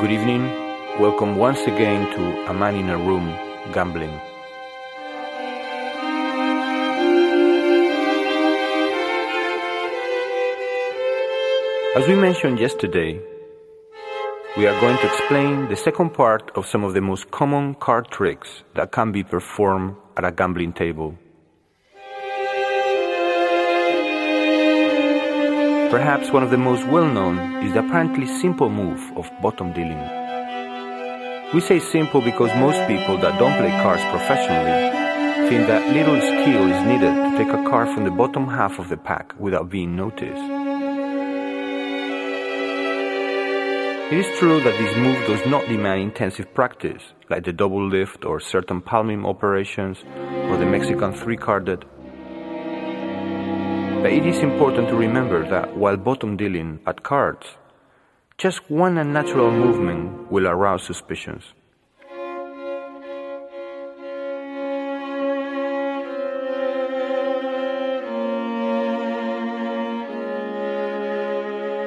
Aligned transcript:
Good 0.00 0.10
evening. 0.10 0.42
Welcome 0.98 1.36
once 1.36 1.60
again 1.68 2.10
to 2.16 2.50
A 2.50 2.52
Man 2.52 2.74
in 2.74 2.90
a 2.90 2.98
Room 2.98 3.28
Gambling. 3.72 4.10
As 11.94 12.08
we 12.08 12.16
mentioned 12.16 12.58
yesterday, 12.58 13.20
we 14.56 14.66
are 14.66 14.80
going 14.80 14.96
to 14.98 15.06
explain 15.06 15.68
the 15.68 15.76
second 15.76 16.10
part 16.12 16.50
of 16.56 16.66
some 16.66 16.82
of 16.82 16.92
the 16.92 17.00
most 17.00 17.30
common 17.30 17.76
card 17.76 18.08
tricks 18.10 18.64
that 18.74 18.90
can 18.90 19.12
be 19.12 19.22
performed 19.22 19.94
at 20.16 20.24
a 20.24 20.32
gambling 20.32 20.72
table. 20.72 21.16
Perhaps 25.94 26.32
one 26.32 26.42
of 26.42 26.50
the 26.50 26.58
most 26.58 26.84
well 26.88 27.06
known 27.06 27.62
is 27.64 27.72
the 27.72 27.78
apparently 27.78 28.26
simple 28.26 28.68
move 28.68 29.00
of 29.16 29.30
bottom 29.40 29.72
dealing. 29.72 30.02
We 31.54 31.60
say 31.60 31.78
simple 31.78 32.20
because 32.20 32.50
most 32.56 32.84
people 32.88 33.16
that 33.18 33.38
don't 33.38 33.56
play 33.56 33.70
cards 33.80 34.02
professionally 34.10 34.90
think 35.48 35.68
that 35.68 35.94
little 35.94 36.20
skill 36.20 36.66
is 36.66 36.84
needed 36.84 37.14
to 37.14 37.38
take 37.38 37.46
a 37.46 37.62
card 37.70 37.90
from 37.94 38.02
the 38.02 38.10
bottom 38.10 38.48
half 38.48 38.80
of 38.80 38.88
the 38.88 38.96
pack 38.96 39.38
without 39.38 39.70
being 39.70 39.94
noticed. 39.94 40.42
It 44.10 44.18
is 44.18 44.38
true 44.40 44.60
that 44.64 44.76
this 44.76 44.96
move 44.96 45.24
does 45.28 45.46
not 45.46 45.68
demand 45.68 46.00
intensive 46.00 46.52
practice, 46.54 47.04
like 47.30 47.44
the 47.44 47.52
double 47.52 47.88
lift 47.88 48.24
or 48.24 48.40
certain 48.40 48.80
palming 48.80 49.24
operations 49.24 50.02
or 50.48 50.56
the 50.56 50.66
Mexican 50.66 51.12
three 51.12 51.36
carded 51.36 51.84
but 54.04 54.12
it 54.12 54.26
is 54.26 54.40
important 54.40 54.86
to 54.86 54.94
remember 54.94 55.48
that 55.48 55.78
while 55.78 55.96
bottom 55.96 56.36
dealing 56.36 56.78
at 56.86 57.02
cards, 57.02 57.46
just 58.36 58.70
one 58.70 58.98
unnatural 58.98 59.50
movement 59.50 60.30
will 60.30 60.46
arouse 60.46 60.84
suspicions. 60.84 61.42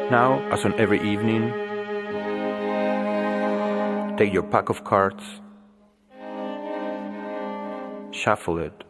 Now, 0.09 0.42
as 0.52 0.66
on 0.66 0.74
every 0.80 1.00
evening, 1.08 1.54
take 4.18 4.34
your 4.34 4.42
pack 4.42 4.70
of 4.70 4.84
cards, 4.84 5.24
shuffle 8.09 8.58
it, 8.58 8.84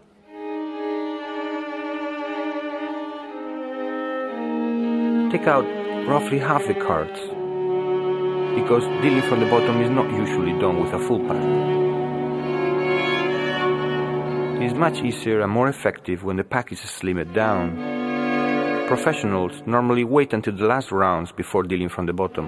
take 5.32 5.48
out 5.48 5.66
roughly 6.08 6.40
half 6.40 6.66
the 6.68 6.74
cards 6.74 7.20
because 8.58 8.84
dealing 9.02 9.22
from 9.24 9.42
the 9.42 9.46
bottom 9.48 9.82
is 9.82 9.90
not 9.90 10.10
usually 10.12 10.58
done 10.58 10.82
with 10.82 10.94
a 10.94 11.00
full 11.00 11.20
pack. 11.28 11.44
It 14.56 14.64
is 14.64 14.74
much 14.74 15.02
easier 15.02 15.42
and 15.42 15.52
more 15.52 15.68
effective 15.68 16.24
when 16.24 16.38
the 16.38 16.44
pack 16.46 16.72
is 16.72 16.80
slimmed 16.80 17.34
down. 17.34 17.76
Professionals 18.88 19.62
normally 19.66 20.06
wait 20.06 20.34
until 20.34 20.56
the 20.56 20.66
last 20.66 20.92
rounds 20.92 21.34
before 21.34 21.64
dealing 21.64 21.90
from 21.90 22.06
the 22.06 22.14
bottom. 22.14 22.48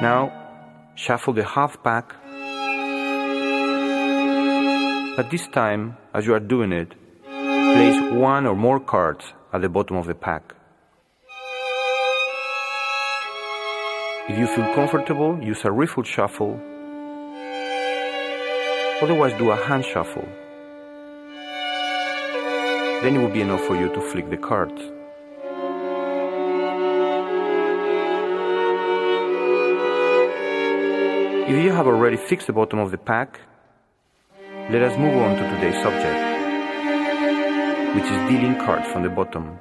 Now, 0.00 0.32
shuffle 0.94 1.32
the 1.32 1.44
half 1.44 1.82
pack 1.82 2.14
but 5.16 5.30
this 5.30 5.46
time, 5.48 5.96
as 6.14 6.26
you 6.26 6.34
are 6.34 6.40
doing 6.40 6.72
it, 6.72 6.94
place 7.26 8.00
one 8.12 8.46
or 8.46 8.56
more 8.56 8.80
cards 8.80 9.34
at 9.52 9.60
the 9.60 9.68
bottom 9.68 9.96
of 9.96 10.06
the 10.06 10.14
pack. 10.14 10.54
If 14.28 14.38
you 14.38 14.46
feel 14.46 14.72
comfortable, 14.74 15.38
use 15.42 15.64
a 15.64 15.70
riffle 15.70 16.04
shuffle. 16.04 16.58
Otherwise, 19.02 19.36
do 19.36 19.50
a 19.50 19.56
hand 19.56 19.84
shuffle. 19.84 20.26
Then 23.02 23.16
it 23.16 23.18
will 23.18 23.28
be 23.28 23.42
enough 23.42 23.62
for 23.62 23.76
you 23.76 23.92
to 23.92 24.00
flick 24.00 24.30
the 24.30 24.36
cards. 24.38 24.80
If 31.50 31.62
you 31.62 31.72
have 31.72 31.86
already 31.86 32.16
fixed 32.16 32.46
the 32.46 32.52
bottom 32.54 32.78
of 32.78 32.92
the 32.92 32.98
pack, 32.98 33.40
let 34.72 34.82
us 34.84 34.96
move 34.98 35.14
on 35.18 35.36
to 35.36 35.42
today's 35.50 35.76
subject, 35.82 36.18
which 37.94 38.04
is 38.04 38.30
dealing 38.30 38.56
cards 38.58 38.88
from 38.90 39.02
the 39.02 39.10
bottom. 39.10 39.58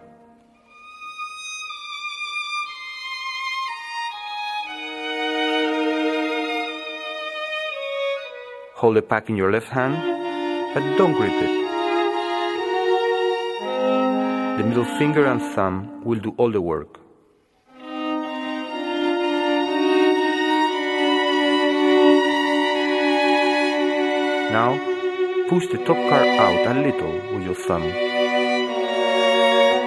Hold 8.76 8.96
the 8.96 9.02
pack 9.02 9.30
in 9.30 9.36
your 9.36 9.52
left 9.52 9.68
hand, 9.68 9.96
but 10.74 10.80
don't 10.98 11.12
grip 11.12 11.34
it. 11.34 11.52
The 14.60 14.64
middle 14.64 14.86
finger 14.98 15.26
and 15.26 15.42
thumb 15.42 16.06
will 16.06 16.20
do 16.20 16.34
all 16.38 16.50
the 16.50 16.62
work. 16.62 17.02
Now, 24.54 24.91
push 25.52 25.68
the 25.68 25.80
top 25.80 25.98
card 26.10 26.28
out 26.40 26.66
a 26.66 26.80
little 26.80 27.12
with 27.34 27.44
your 27.44 27.54
thumb, 27.54 27.84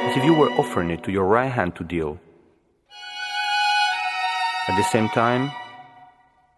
as 0.06 0.14
if 0.14 0.22
you 0.22 0.34
were 0.34 0.50
offering 0.60 0.91
it 0.91 1.02
to 1.02 1.10
your 1.10 1.25
right 1.25 1.50
hand 1.50 1.75
to 1.75 1.82
deal. 1.82 2.20
At 4.69 4.76
the 4.76 4.82
same 4.82 5.08
time, 5.08 5.53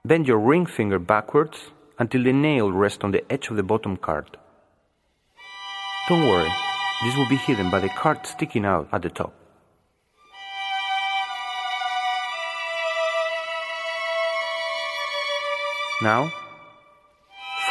bend 0.04 0.26
your 0.26 0.40
ring 0.40 0.66
finger 0.66 0.98
backwards 0.98 1.70
until 2.00 2.24
the 2.24 2.32
nail 2.32 2.72
rests 2.72 3.04
on 3.04 3.12
the 3.12 3.22
edge 3.32 3.46
of 3.48 3.54
the 3.54 3.62
bottom 3.62 3.96
card. 3.96 4.36
Don't 6.08 6.26
worry, 6.26 6.50
this 7.04 7.16
will 7.16 7.28
be 7.28 7.36
hidden 7.36 7.70
by 7.70 7.78
the 7.78 7.90
card 7.90 8.26
sticking 8.26 8.64
out 8.64 8.88
at 8.90 9.02
the 9.02 9.10
top. 9.10 9.32
Now, 16.02 16.32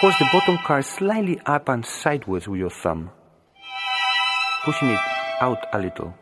Force 0.06 0.20
the 0.20 0.30
bottom 0.32 0.58
card 0.60 0.86
slightly 0.86 1.40
up 1.48 1.68
and 1.68 1.84
sideways 1.84 2.48
with 2.48 2.60
your 2.60 2.70
thumb, 2.70 3.10
pushing 4.64 4.90
it 4.90 5.00
out 5.42 5.66
a 5.74 5.80
little. 5.80 6.14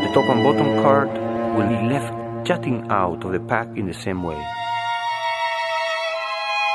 The 0.00 0.10
top 0.14 0.26
and 0.30 0.42
bottom 0.42 0.82
card 0.82 1.10
will 1.54 1.68
be 1.68 1.92
left 1.92 2.46
jutting 2.46 2.90
out 2.90 3.22
of 3.26 3.32
the 3.32 3.40
pack 3.40 3.68
in 3.76 3.88
the 3.88 3.92
same 3.92 4.22
way. 4.22 4.42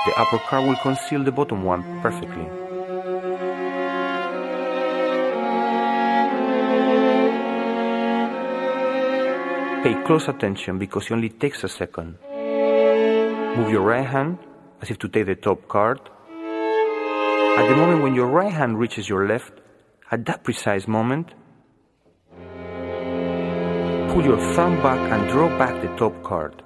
The 0.06 0.14
upper 0.18 0.38
card 0.38 0.68
will 0.68 0.76
conceal 0.76 1.24
the 1.24 1.32
bottom 1.32 1.64
one 1.64 1.82
perfectly. 2.04 2.46
Pay 9.82 9.96
close 10.06 10.28
attention 10.28 10.78
because 10.78 11.08
it 11.08 11.14
only 11.14 11.30
takes 11.30 11.64
a 11.64 11.68
second. 11.68 12.20
Move 13.56 13.70
your 13.70 13.84
right 13.84 14.06
hand 14.06 14.40
as 14.82 14.90
if 14.90 14.98
to 14.98 15.08
take 15.08 15.28
the 15.28 15.36
top 15.36 15.68
card. 15.68 16.00
At 17.60 17.70
the 17.70 17.76
moment 17.76 18.02
when 18.02 18.16
your 18.16 18.26
right 18.26 18.52
hand 18.52 18.80
reaches 18.80 19.08
your 19.08 19.28
left, 19.28 19.54
at 20.10 20.26
that 20.26 20.44
precise 20.44 20.88
moment, 20.88 21.28
pull 24.10 24.26
your 24.26 24.40
thumb 24.56 24.82
back 24.82 25.00
and 25.12 25.30
draw 25.30 25.56
back 25.60 25.80
the 25.84 25.88
top 25.98 26.24
card. 26.24 26.64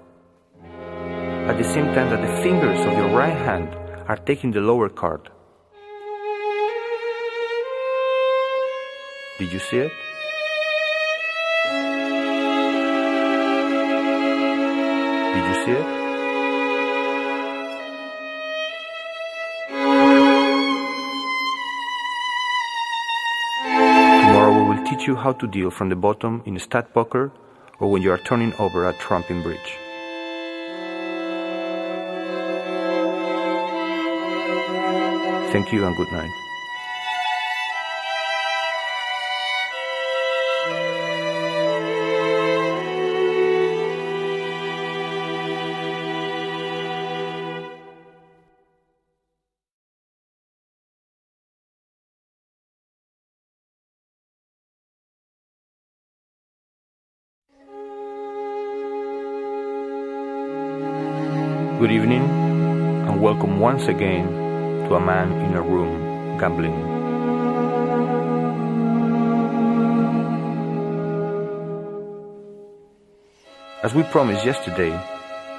At 1.50 1.58
the 1.58 1.64
same 1.66 1.88
time 1.94 2.10
that 2.10 2.22
the 2.22 2.42
fingers 2.42 2.80
of 2.80 2.94
your 2.94 3.10
right 3.10 3.36
hand 3.36 3.76
are 4.08 4.16
taking 4.16 4.52
the 4.52 4.62
lower 4.62 4.88
card. 4.88 5.30
Did 9.40 9.52
you 9.52 9.60
see 9.60 9.78
it? 9.80 9.92
Did 15.36 15.46
you 15.50 15.66
see 15.66 15.72
it? 15.72 16.07
You 25.08 25.16
how 25.16 25.32
to 25.32 25.48
deal 25.48 25.72
from 25.72 25.90
the 25.90 25.96
bottom 25.96 26.44
in 26.46 26.56
a 26.56 26.60
stud 26.60 26.94
poker 26.94 27.32
or 27.80 27.90
when 27.90 28.02
you 28.02 28.12
are 28.12 28.18
turning 28.18 28.54
over 28.56 28.88
a 28.90 28.94
trump 28.94 29.32
in 29.32 29.42
bridge. 29.42 29.78
Thank 35.52 35.72
you 35.72 35.86
and 35.86 35.96
good 35.96 36.12
night. 36.12 36.47
Welcome 63.38 63.60
once 63.60 63.86
again 63.86 64.26
to 64.88 64.96
a 64.96 65.00
man 65.00 65.32
in 65.46 65.54
a 65.54 65.62
room 65.62 66.40
gambling. 66.40 66.74
As 73.84 73.94
we 73.94 74.02
promised 74.02 74.44
yesterday, 74.44 75.00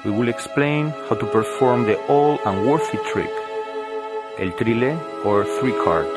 we 0.03 0.11
will 0.11 0.27
explain 0.27 0.89
how 1.07 1.15
to 1.15 1.25
perform 1.27 1.83
the 1.83 1.95
all 2.07 2.37
unworthy 2.45 2.97
trick, 3.13 3.31
el 4.39 4.51
trile 4.59 4.99
or 5.23 5.45
three 5.45 5.71
card. 5.85 6.11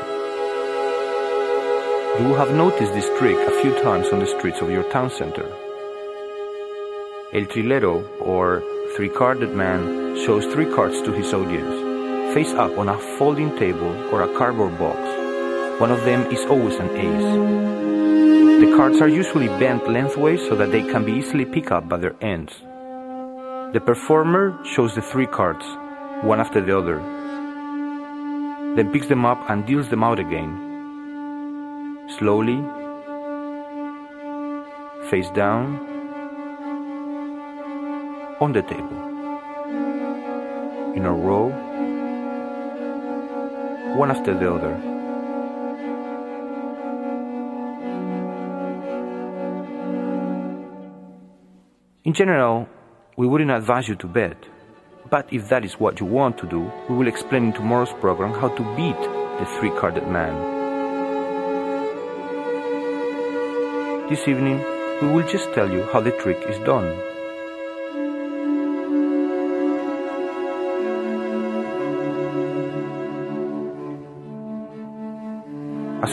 You 2.19 2.27
will 2.27 2.35
have 2.35 2.53
noticed 2.53 2.91
this 2.91 3.07
trick 3.17 3.37
a 3.37 3.61
few 3.61 3.71
times 3.81 4.09
on 4.09 4.19
the 4.19 4.27
streets 4.27 4.59
of 4.59 4.69
your 4.69 4.83
town 4.91 5.09
center. 5.09 5.47
El 7.31 7.45
trilero, 7.45 8.03
or 8.19 8.61
three-carded 8.95 9.55
man, 9.55 10.15
shows 10.23 10.45
three 10.53 10.69
cards 10.69 11.01
to 11.01 11.11
his 11.11 11.33
audience, 11.33 12.33
face 12.35 12.53
up 12.53 12.77
on 12.77 12.89
a 12.89 12.97
folding 13.17 13.57
table 13.57 13.91
or 14.13 14.21
a 14.21 14.37
cardboard 14.37 14.77
box. 14.77 14.99
One 15.79 15.89
of 15.91 16.05
them 16.05 16.31
is 16.31 16.45
always 16.45 16.75
an 16.75 16.89
ace. 16.91 18.61
The 18.61 18.75
cards 18.77 19.01
are 19.01 19.07
usually 19.07 19.47
bent 19.47 19.89
lengthways 19.89 20.41
so 20.47 20.55
that 20.55 20.71
they 20.71 20.83
can 20.83 21.05
be 21.05 21.13
easily 21.13 21.45
picked 21.45 21.71
up 21.71 21.89
by 21.89 21.97
their 21.97 22.15
ends. 22.21 22.53
The 23.73 23.81
performer 23.83 24.63
shows 24.63 24.93
the 24.93 25.01
three 25.01 25.25
cards, 25.25 25.65
one 26.21 26.39
after 26.39 26.61
the 26.61 26.77
other, 26.77 26.97
then 28.75 28.91
picks 28.93 29.07
them 29.07 29.25
up 29.25 29.49
and 29.49 29.65
deals 29.65 29.89
them 29.89 30.03
out 30.03 30.19
again. 30.19 30.51
Slowly, 32.19 32.61
face 35.09 35.31
down, 35.31 35.92
on 38.43 38.51
the 38.51 38.61
table, 38.61 38.99
in 40.97 41.05
a 41.05 41.13
row, 41.13 41.47
one 43.95 44.11
after 44.11 44.37
the 44.37 44.53
other. 44.53 44.73
In 52.03 52.11
general, 52.13 52.67
we 53.15 53.25
wouldn't 53.27 53.49
advise 53.49 53.87
you 53.87 53.95
to 53.95 54.07
bet, 54.07 54.35
but 55.09 55.31
if 55.31 55.47
that 55.47 55.63
is 55.63 55.75
what 55.75 56.01
you 56.01 56.05
want 56.05 56.37
to 56.39 56.45
do, 56.45 56.69
we 56.89 56.97
will 56.97 57.07
explain 57.07 57.45
in 57.45 57.53
tomorrow's 57.53 57.93
program 58.01 58.33
how 58.33 58.49
to 58.49 58.75
beat 58.75 58.99
the 59.39 59.45
three 59.57 59.71
carded 59.79 60.05
man. 60.09 60.35
This 64.09 64.27
evening, 64.27 64.57
we 65.01 65.07
will 65.07 65.25
just 65.29 65.53
tell 65.53 65.71
you 65.71 65.83
how 65.93 66.01
the 66.01 66.11
trick 66.11 66.43
is 66.49 66.59
done. 66.65 67.12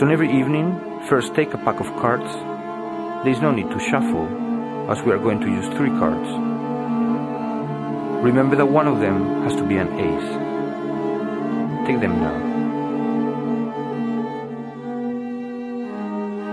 As 0.00 0.04
on 0.04 0.12
every 0.12 0.32
evening, 0.32 0.80
first 1.10 1.34
take 1.34 1.52
a 1.52 1.58
pack 1.58 1.78
of 1.78 1.86
cards. 2.00 2.24
There 3.22 3.34
is 3.34 3.42
no 3.42 3.52
need 3.52 3.70
to 3.70 3.78
shuffle, 3.78 4.26
as 4.90 5.02
we 5.02 5.12
are 5.12 5.18
going 5.18 5.40
to 5.40 5.46
use 5.46 5.66
three 5.76 5.90
cards. 5.90 6.26
Remember 8.24 8.56
that 8.56 8.64
one 8.64 8.88
of 8.88 9.00
them 9.00 9.42
has 9.42 9.54
to 9.56 9.62
be 9.62 9.76
an 9.76 9.88
ace. 10.00 10.30
Take 11.86 12.00
them 12.00 12.18
now. 12.18 12.32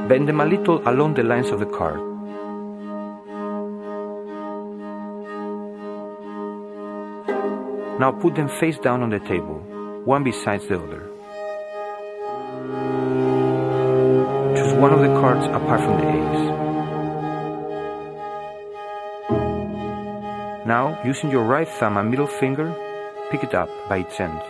Bend 0.10 0.28
them 0.28 0.42
a 0.42 0.46
little 0.46 0.86
along 0.86 1.14
the 1.14 1.24
lines 1.24 1.50
of 1.50 1.62
the 1.62 1.68
card. 1.68 2.02
Now 7.98 8.12
put 8.12 8.36
them 8.36 8.50
face 8.50 8.78
down 8.78 9.04
on 9.04 9.10
the 9.10 9.20
table, 9.20 9.62
one 10.04 10.26
besides 10.26 10.68
the 10.68 10.84
other. 10.84 11.17
Cards 15.38 15.56
apart 15.56 15.82
from 15.82 15.98
the 16.02 16.08
ace. 16.10 16.46
Now, 20.66 21.00
using 21.06 21.32
your 21.32 21.44
right 21.44 21.68
thumb 21.68 21.98
and 21.98 22.10
middle 22.10 22.28
finger, 22.28 22.74
pick 23.32 23.44
it 23.44 23.54
up 23.54 23.70
by 23.90 23.98
its 23.98 24.20
end, 24.20 24.42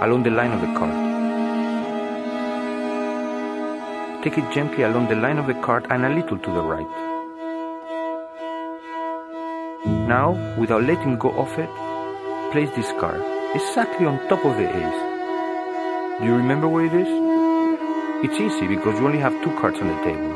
along 0.00 0.22
the 0.24 0.30
line 0.30 0.52
of 0.52 0.60
the 0.60 0.72
card. 0.78 1.06
Take 4.24 4.38
it 4.38 4.52
gently 4.52 4.82
along 4.82 5.08
the 5.08 5.14
line 5.14 5.38
of 5.38 5.46
the 5.46 5.54
card 5.54 5.86
and 5.90 6.04
a 6.04 6.08
little 6.08 6.38
to 6.38 6.50
the 6.50 6.62
right. 6.62 6.94
Now, 10.08 10.32
without 10.58 10.82
letting 10.82 11.18
go 11.18 11.30
of 11.30 11.56
it, 11.58 11.70
place 12.52 12.70
this 12.74 12.90
card 12.98 13.22
exactly 13.54 14.06
on 14.06 14.18
top 14.28 14.44
of 14.44 14.56
the 14.56 14.68
ace. 14.68 16.20
Do 16.20 16.26
you 16.26 16.34
remember 16.34 16.66
where 16.68 16.86
it 16.86 16.94
is? 16.94 17.27
It's 18.20 18.34
easy 18.40 18.66
because 18.66 18.98
you 18.98 19.06
only 19.06 19.20
have 19.20 19.32
two 19.44 19.52
cards 19.60 19.78
on 19.78 19.86
the 19.86 19.94
table. 20.02 20.32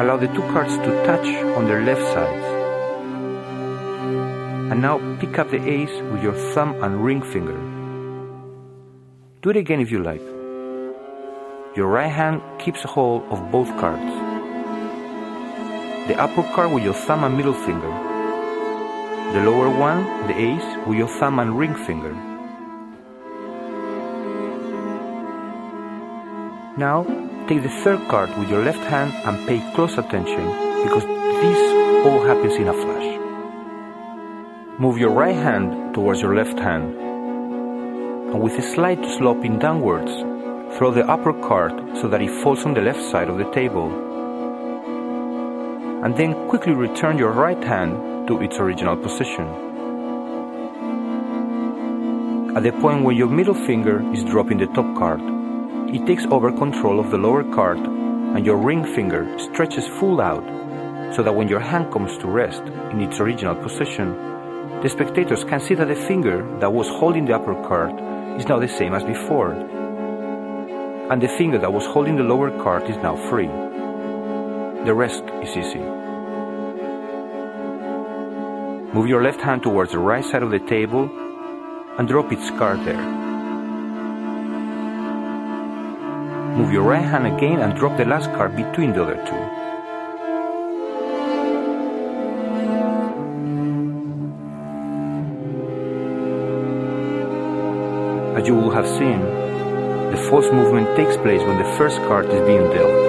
Allow 0.00 0.16
the 0.16 0.28
two 0.28 0.40
cards 0.48 0.74
to 0.78 1.04
touch 1.04 1.26
on 1.58 1.66
their 1.66 1.82
left 1.82 2.00
sides. 2.14 2.46
And 4.72 4.80
now 4.80 4.96
pick 5.20 5.38
up 5.38 5.50
the 5.50 5.60
ace 5.68 5.92
with 6.10 6.22
your 6.22 6.32
thumb 6.54 6.82
and 6.82 7.04
ring 7.04 7.20
finger. 7.20 7.60
Do 9.42 9.50
it 9.50 9.58
again 9.58 9.80
if 9.80 9.90
you 9.90 10.02
like. 10.02 10.22
Your 11.76 11.88
right 11.88 12.10
hand 12.10 12.40
keeps 12.58 12.82
hold 12.82 13.24
of 13.24 13.50
both 13.52 13.68
cards. 13.76 14.10
The 16.08 16.18
upper 16.18 16.44
card 16.54 16.72
with 16.72 16.82
your 16.82 16.94
thumb 16.94 17.24
and 17.24 17.36
middle 17.36 17.52
finger. 17.52 17.92
The 19.34 19.44
lower 19.44 19.68
one, 19.68 20.02
the 20.28 20.34
ace, 20.34 20.86
with 20.86 20.96
your 20.96 21.08
thumb 21.08 21.40
and 21.40 21.58
ring 21.58 21.74
finger. 21.74 22.33
Now, 26.76 27.04
take 27.46 27.62
the 27.62 27.68
third 27.68 28.08
card 28.08 28.36
with 28.36 28.50
your 28.50 28.64
left 28.64 28.80
hand 28.90 29.12
and 29.24 29.46
pay 29.46 29.60
close 29.74 29.96
attention 29.96 30.44
because 30.82 31.04
this 31.04 32.04
all 32.04 32.20
happens 32.26 32.54
in 32.54 32.66
a 32.66 32.72
flash. 32.72 33.20
Move 34.80 34.98
your 34.98 35.10
right 35.10 35.36
hand 35.36 35.94
towards 35.94 36.20
your 36.20 36.34
left 36.34 36.58
hand 36.58 36.94
and 38.34 38.42
with 38.42 38.58
a 38.58 38.62
slight 38.62 38.98
sloping 39.06 39.60
downwards, 39.60 40.10
throw 40.76 40.90
the 40.90 41.06
upper 41.08 41.32
card 41.32 41.72
so 41.98 42.08
that 42.08 42.20
it 42.20 42.42
falls 42.42 42.66
on 42.66 42.74
the 42.74 42.80
left 42.80 43.00
side 43.00 43.28
of 43.28 43.38
the 43.38 43.48
table. 43.52 43.86
And 46.04 46.16
then 46.16 46.48
quickly 46.48 46.72
return 46.72 47.18
your 47.18 47.30
right 47.30 47.62
hand 47.62 48.26
to 48.26 48.42
its 48.42 48.58
original 48.58 48.96
position. 48.96 49.46
At 52.56 52.64
the 52.64 52.72
point 52.72 53.04
where 53.04 53.14
your 53.14 53.28
middle 53.28 53.54
finger 53.54 54.02
is 54.12 54.24
dropping 54.24 54.58
the 54.58 54.66
top 54.66 54.96
card, 54.98 55.20
it 55.94 56.04
takes 56.06 56.24
over 56.26 56.50
control 56.50 56.98
of 56.98 57.12
the 57.12 57.16
lower 57.16 57.44
card 57.54 57.78
and 57.78 58.44
your 58.44 58.56
ring 58.56 58.84
finger 58.84 59.38
stretches 59.38 59.86
full 59.86 60.20
out 60.20 60.44
so 61.14 61.22
that 61.22 61.32
when 61.32 61.46
your 61.46 61.60
hand 61.60 61.92
comes 61.92 62.18
to 62.18 62.26
rest 62.26 62.62
in 62.90 63.00
its 63.00 63.20
original 63.20 63.54
position, 63.54 64.10
the 64.82 64.88
spectators 64.88 65.44
can 65.44 65.60
see 65.60 65.74
that 65.74 65.86
the 65.86 65.94
finger 65.94 66.42
that 66.58 66.72
was 66.72 66.88
holding 66.88 67.24
the 67.26 67.32
upper 67.32 67.54
card 67.62 67.92
is 68.40 68.48
now 68.48 68.58
the 68.58 68.66
same 68.66 68.92
as 68.92 69.04
before, 69.04 69.52
and 69.52 71.22
the 71.22 71.28
finger 71.28 71.58
that 71.58 71.72
was 71.72 71.86
holding 71.86 72.16
the 72.16 72.24
lower 72.24 72.50
card 72.60 72.82
is 72.90 72.96
now 72.96 73.14
free. 73.30 73.46
The 74.84 74.92
rest 74.92 75.22
is 75.44 75.56
easy. 75.56 75.78
Move 78.92 79.06
your 79.06 79.22
left 79.22 79.40
hand 79.40 79.62
towards 79.62 79.92
the 79.92 80.00
right 80.00 80.24
side 80.24 80.42
of 80.42 80.50
the 80.50 80.58
table 80.58 81.08
and 81.98 82.08
drop 82.08 82.32
its 82.32 82.50
card 82.50 82.80
there. 82.84 83.23
Move 86.54 86.72
your 86.72 86.84
right 86.84 87.02
hand 87.02 87.26
again 87.26 87.60
and 87.62 87.76
drop 87.76 87.96
the 87.96 88.04
last 88.04 88.30
card 88.34 88.54
between 88.54 88.92
the 88.92 89.02
other 89.02 89.16
two. 89.26 89.34
As 98.38 98.46
you 98.46 98.54
will 98.54 98.70
have 98.70 98.86
seen, 98.86 99.18
the 100.12 100.28
false 100.30 100.46
movement 100.52 100.96
takes 100.96 101.16
place 101.16 101.42
when 101.42 101.58
the 101.58 101.76
first 101.76 101.96
card 102.06 102.26
is 102.26 102.46
being 102.46 102.70
dealt. 102.70 103.02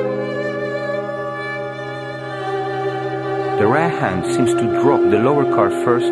The 3.59 3.67
right 3.67 3.93
hand 3.93 4.25
seems 4.25 4.55
to 4.55 4.81
drop 4.81 5.01
the 5.01 5.19
lower 5.19 5.45
card 5.53 5.71
first, 5.85 6.11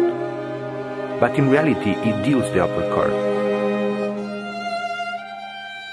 but 1.20 1.36
in 1.36 1.50
reality 1.50 1.92
it 1.92 2.24
deals 2.24 2.46
the 2.54 2.64
upper 2.64 2.88
card. 2.94 3.43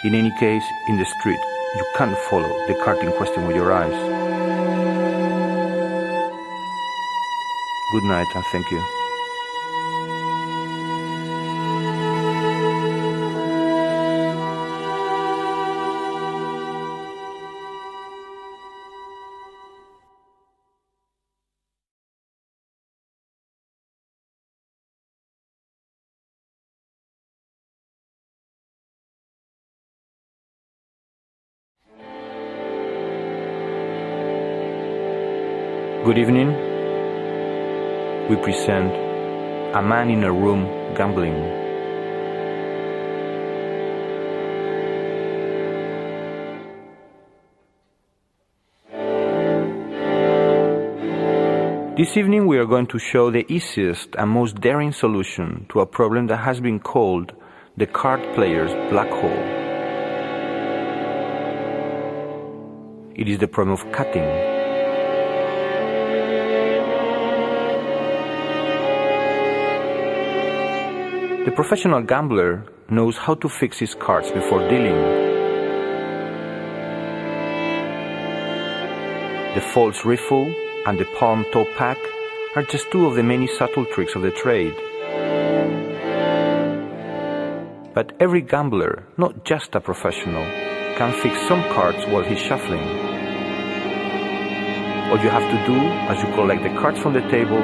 In 0.02 0.14
any 0.14 0.30
case, 0.30 0.64
in 0.88 0.97
the 0.97 1.04
street, 1.04 1.40
you 1.76 1.85
can't 1.95 2.16
follow 2.30 2.66
the 2.66 2.75
cart 2.83 3.00
in 3.00 3.12
question 3.12 3.47
with 3.47 3.54
your 3.54 3.71
eyes. 3.71 3.92
Good 7.92 8.04
night 8.04 8.26
and 8.35 8.45
thank 8.47 8.71
you. 8.71 9.00
Good 36.10 36.18
evening. 36.18 36.48
We 38.28 38.34
present 38.34 38.92
A 39.76 39.80
Man 39.80 40.10
in 40.10 40.24
a 40.24 40.32
Room 40.32 40.64
Gambling. 40.96 41.38
This 51.96 52.16
evening 52.16 52.48
we 52.48 52.58
are 52.58 52.66
going 52.66 52.88
to 52.88 52.98
show 52.98 53.30
the 53.30 53.46
easiest 53.48 54.16
and 54.16 54.30
most 54.30 54.60
daring 54.60 54.90
solution 54.90 55.66
to 55.68 55.78
a 55.78 55.86
problem 55.86 56.26
that 56.26 56.38
has 56.38 56.58
been 56.58 56.80
called 56.80 57.34
the 57.76 57.86
card 57.86 58.20
player's 58.34 58.72
black 58.90 59.10
hole. 59.10 59.44
It 63.14 63.28
is 63.28 63.38
the 63.38 63.46
problem 63.46 63.78
of 63.78 63.92
cutting. 63.92 64.50
The 71.42 71.52
professional 71.52 72.02
gambler 72.02 72.66
knows 72.90 73.16
how 73.16 73.32
to 73.37 73.49
fix 73.49 73.78
his 73.78 73.94
cards 73.94 74.30
before 74.30 74.61
dealing. 74.68 75.00
The 79.54 79.62
false 79.73 80.04
riffle 80.04 80.54
and 80.85 80.99
the 80.99 81.06
palm 81.18 81.47
top 81.50 81.66
pack 81.78 81.97
are 82.56 82.62
just 82.64 82.90
two 82.90 83.06
of 83.06 83.14
the 83.14 83.23
many 83.23 83.47
subtle 83.47 83.87
tricks 83.87 84.14
of 84.14 84.20
the 84.20 84.30
trade. 84.30 84.75
But 87.94 88.12
every 88.20 88.42
gambler, 88.42 89.06
not 89.16 89.42
just 89.47 89.75
a 89.75 89.80
professional, 89.80 90.44
can 90.99 91.18
fix 91.23 91.40
some 91.49 91.62
cards 91.73 92.04
while 92.09 92.23
he's 92.23 92.38
shuffling. 92.38 92.87
All 95.09 95.18
you 95.18 95.30
have 95.30 95.50
to 95.50 95.66
do 95.66 95.78
as 96.12 96.23
you 96.23 96.35
collect 96.35 96.64
the 96.64 96.78
cards 96.80 96.99
from 96.99 97.14
the 97.14 97.26
table 97.30 97.62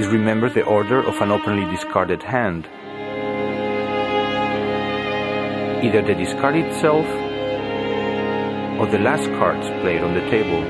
is 0.00 0.08
remember 0.08 0.50
the 0.50 0.64
order 0.64 0.98
of 0.98 1.20
an 1.20 1.30
openly 1.30 1.64
discarded 1.70 2.20
hand. 2.20 2.66
Either 5.84 6.00
the 6.00 6.14
discard 6.14 6.56
itself 6.56 7.04
or 8.80 8.86
the 8.86 8.98
last 8.98 9.28
cards 9.32 9.68
played 9.82 10.00
on 10.00 10.14
the 10.14 10.24
table. 10.30 10.62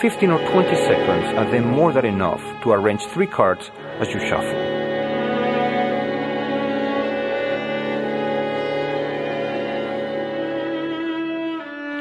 15 0.00 0.30
or 0.30 0.38
20 0.50 0.76
seconds 0.76 1.36
are 1.36 1.50
then 1.50 1.66
more 1.66 1.92
than 1.92 2.06
enough 2.06 2.42
to 2.62 2.70
arrange 2.70 3.04
three 3.04 3.26
cards 3.26 3.70
as 4.00 4.08
you 4.14 4.20
shuffle. 4.20 4.48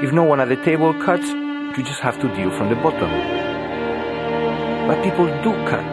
If 0.01 0.13
no 0.13 0.23
one 0.23 0.39
at 0.39 0.47
the 0.47 0.63
table 0.63 0.93
cuts, 0.93 1.27
you 1.27 1.83
just 1.83 1.99
have 1.99 2.21
to 2.21 2.33
deal 2.37 2.51
from 2.51 2.69
the 2.69 2.75
bottom. 2.75 3.11
But 4.87 5.03
people 5.03 5.25
do 5.43 5.51
cut. 5.67 5.83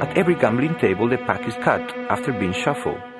At 0.00 0.16
every 0.16 0.36
gambling 0.36 0.78
table, 0.78 1.06
the 1.06 1.18
pack 1.18 1.46
is 1.46 1.54
cut 1.56 1.82
after 2.08 2.32
being 2.32 2.54
shuffled. 2.54 3.11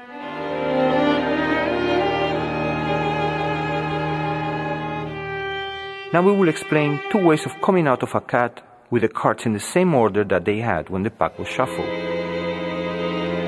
Now 6.13 6.21
we 6.21 6.33
will 6.33 6.51
explain 6.51 7.01
two 7.11 7.25
ways 7.25 7.47
of 7.47 7.59
coming 7.63 7.89
out 7.89 8.03
of 8.03 8.15
a 8.15 8.21
cut 8.21 8.61
with 8.91 9.01
the 9.01 9.09
cards 9.09 9.47
in 9.47 9.55
the 9.55 9.61
same 9.61 9.95
order 9.95 10.25
that 10.25 10.45
they 10.45 10.59
had 10.59 10.91
when 10.91 11.05
the 11.05 11.11
pack 11.11 11.39
was 11.39 11.49
shuffled. 11.49 11.89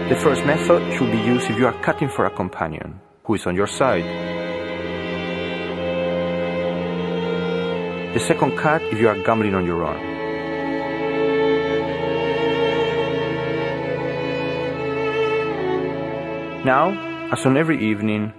The 0.09 0.17
first 0.17 0.47
method 0.47 0.81
should 0.95 1.13
be 1.13 1.19
used 1.19 1.51
if 1.51 1.59
you 1.59 1.67
are 1.67 1.79
cutting 1.83 2.09
for 2.09 2.25
a 2.25 2.31
companion 2.31 3.01
who 3.25 3.35
is 3.35 3.45
on 3.45 3.55
your 3.55 3.67
side. 3.67 4.05
The 8.15 8.21
second 8.21 8.57
cut 8.57 8.81
if 8.85 8.99
you 8.99 9.11
are 9.11 9.23
gambling 9.23 9.55
on 9.55 9.67
your 9.67 9.85
own. 9.85 10.15
Now, 16.65 17.29
as 17.31 17.45
on 17.45 17.59
every 17.59 17.85
evening, 17.91 18.33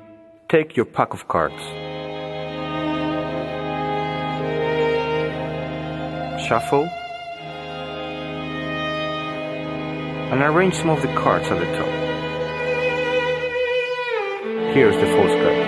take 0.50 0.76
your 0.76 0.86
pack 0.86 1.14
of 1.14 1.28
cards. 1.28 1.85
Shuffle 6.46 6.86
and 10.32 10.44
arrange 10.44 10.76
some 10.76 10.90
of 10.90 11.02
the 11.02 11.08
cards 11.16 11.48
at 11.48 11.58
the 11.60 11.66
top. 11.78 11.88
Here's 14.76 14.96
the 14.96 15.08
false 15.08 15.32
card. 15.42 15.60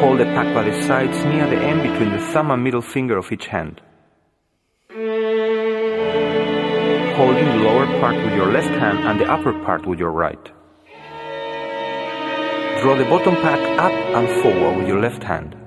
Hold 0.00 0.18
the 0.18 0.24
pack 0.24 0.54
by 0.54 0.64
the 0.64 0.82
sides 0.82 1.24
near 1.24 1.46
the 1.48 1.56
end 1.56 1.82
between 1.82 2.10
the 2.10 2.18
thumb 2.32 2.50
and 2.50 2.64
middle 2.64 2.82
finger 2.82 3.16
of 3.16 3.30
each 3.30 3.46
hand. 3.46 3.80
Holding 7.16 7.46
the 7.46 7.60
lower 7.62 7.86
part 8.00 8.16
with 8.24 8.34
your 8.34 8.50
left 8.50 8.70
hand 8.70 8.98
and 9.00 9.20
the 9.20 9.30
upper 9.30 9.52
part 9.64 9.86
with 9.86 9.98
your 10.00 10.10
right. 10.10 10.44
Draw 12.80 12.96
the 12.96 13.04
bottom 13.04 13.36
pack 13.36 13.60
up 13.78 13.92
and 13.92 14.42
forward 14.42 14.78
with 14.78 14.88
your 14.88 15.00
left 15.00 15.22
hand. 15.22 15.59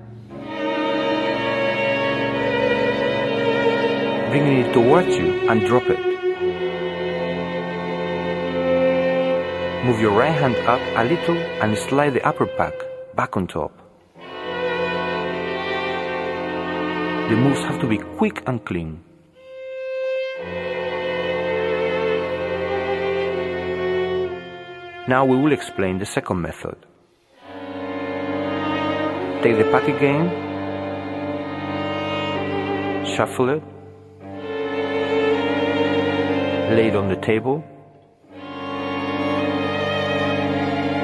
Bringing 4.34 4.66
it 4.66 4.74
towards 4.74 5.16
you 5.16 5.48
and 5.48 5.64
drop 5.68 5.84
it. 5.92 6.00
Move 9.86 10.02
your 10.02 10.10
right 10.10 10.34
hand 10.34 10.56
up 10.66 10.82
a 10.96 11.04
little 11.04 11.38
and 11.62 11.78
slide 11.78 12.16
the 12.16 12.28
upper 12.28 12.48
pack 12.48 12.74
back 13.16 13.38
on 13.38 13.46
top. 13.46 13.72
The 17.30 17.36
moves 17.36 17.60
have 17.66 17.80
to 17.82 17.88
be 17.88 18.00
quick 18.18 18.42
and 18.48 18.66
clean. 18.66 19.04
Now 25.08 25.26
we 25.26 25.38
will 25.38 25.54
explain 25.54 26.00
the 26.00 26.08
second 26.08 26.42
method. 26.42 26.78
Take 29.44 29.58
the 29.60 29.70
pack 29.72 29.88
again, 29.88 30.26
shuffle 33.06 33.50
it, 33.50 33.62
lay 36.74 36.88
it 36.88 36.96
on 36.96 37.08
the 37.08 37.16
table, 37.16 37.64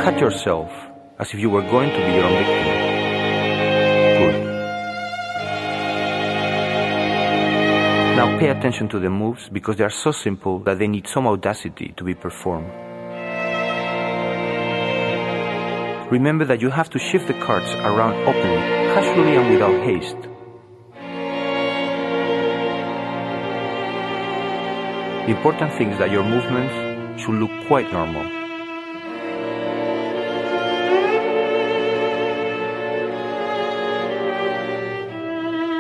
cut 0.03 0.19
yourself 0.19 0.71
as 1.19 1.33
if 1.33 1.39
you 1.39 1.49
were 1.49 1.61
going 1.61 1.89
to 1.89 1.97
be 2.05 2.13
your 2.13 2.25
own 2.25 2.38
victim. 2.38 2.65
Good. 4.19 4.49
Now 8.17 8.39
pay 8.39 8.49
attention 8.49 8.89
to 8.89 8.99
the 8.99 9.09
moves 9.09 9.49
because 9.49 9.77
they 9.77 9.83
are 9.83 9.89
so 9.89 10.11
simple 10.11 10.59
that 10.59 10.79
they 10.79 10.88
need 10.88 11.07
some 11.07 11.27
audacity 11.27 11.93
to 11.97 12.03
be 12.03 12.15
performed. 12.15 12.71
Remember 16.11 16.45
that 16.45 16.61
you 16.61 16.69
have 16.69 16.89
to 16.89 16.99
shift 16.99 17.27
the 17.27 17.33
cards 17.35 17.71
around 17.73 18.15
openly, 18.27 18.61
casually 18.95 19.35
and 19.35 19.49
without 19.51 19.83
haste. 19.83 20.28
The 25.29 25.36
important 25.36 25.71
thing 25.74 25.91
is 25.91 26.00
that 26.00 26.09
your 26.09 26.24
movements 26.24 27.21
should 27.21 27.36
look 27.36 27.51
quite 27.67 27.93
normal. 27.93 28.24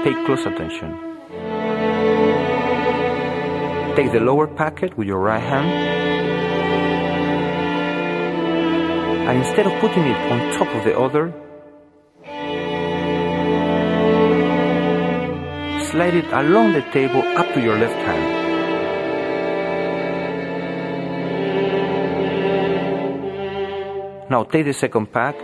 Pay 0.03 0.13
close 0.27 0.45
attention. 0.45 0.91
Take 3.95 4.11
the 4.11 4.19
lower 4.19 4.45
packet 4.45 4.95
with 4.95 5.07
your 5.07 5.17
right 5.17 5.41
hand 5.41 5.67
and 9.27 9.35
instead 9.39 9.65
of 9.65 9.73
putting 9.81 10.03
it 10.03 10.31
on 10.31 10.53
top 10.59 10.67
of 10.75 10.83
the 10.83 10.95
other, 10.95 11.33
slide 15.89 16.13
it 16.13 16.31
along 16.33 16.73
the 16.73 16.83
table 16.93 17.23
up 17.35 17.51
to 17.55 17.59
your 17.59 17.79
left 17.79 17.97
hand. 18.05 18.48
Now 24.29 24.43
take 24.43 24.65
the 24.65 24.73
second 24.73 25.11
pack 25.11 25.35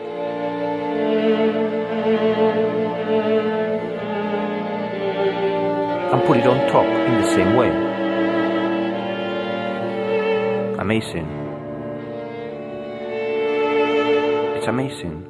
and 6.12 6.24
put 6.27 6.38
it 6.38 6.46
on 6.46 6.72
top 6.72 6.86
in 6.86 7.20
the 7.20 7.27
same 7.34 7.56
way. 7.56 7.72
Amazing. 10.77 11.25
It's 14.56 14.68
amazing. 14.68 15.24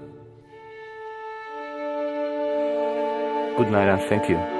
Good 3.57 3.71
night 3.71 3.87
and 3.87 4.01
thank 4.09 4.27
you. 4.29 4.54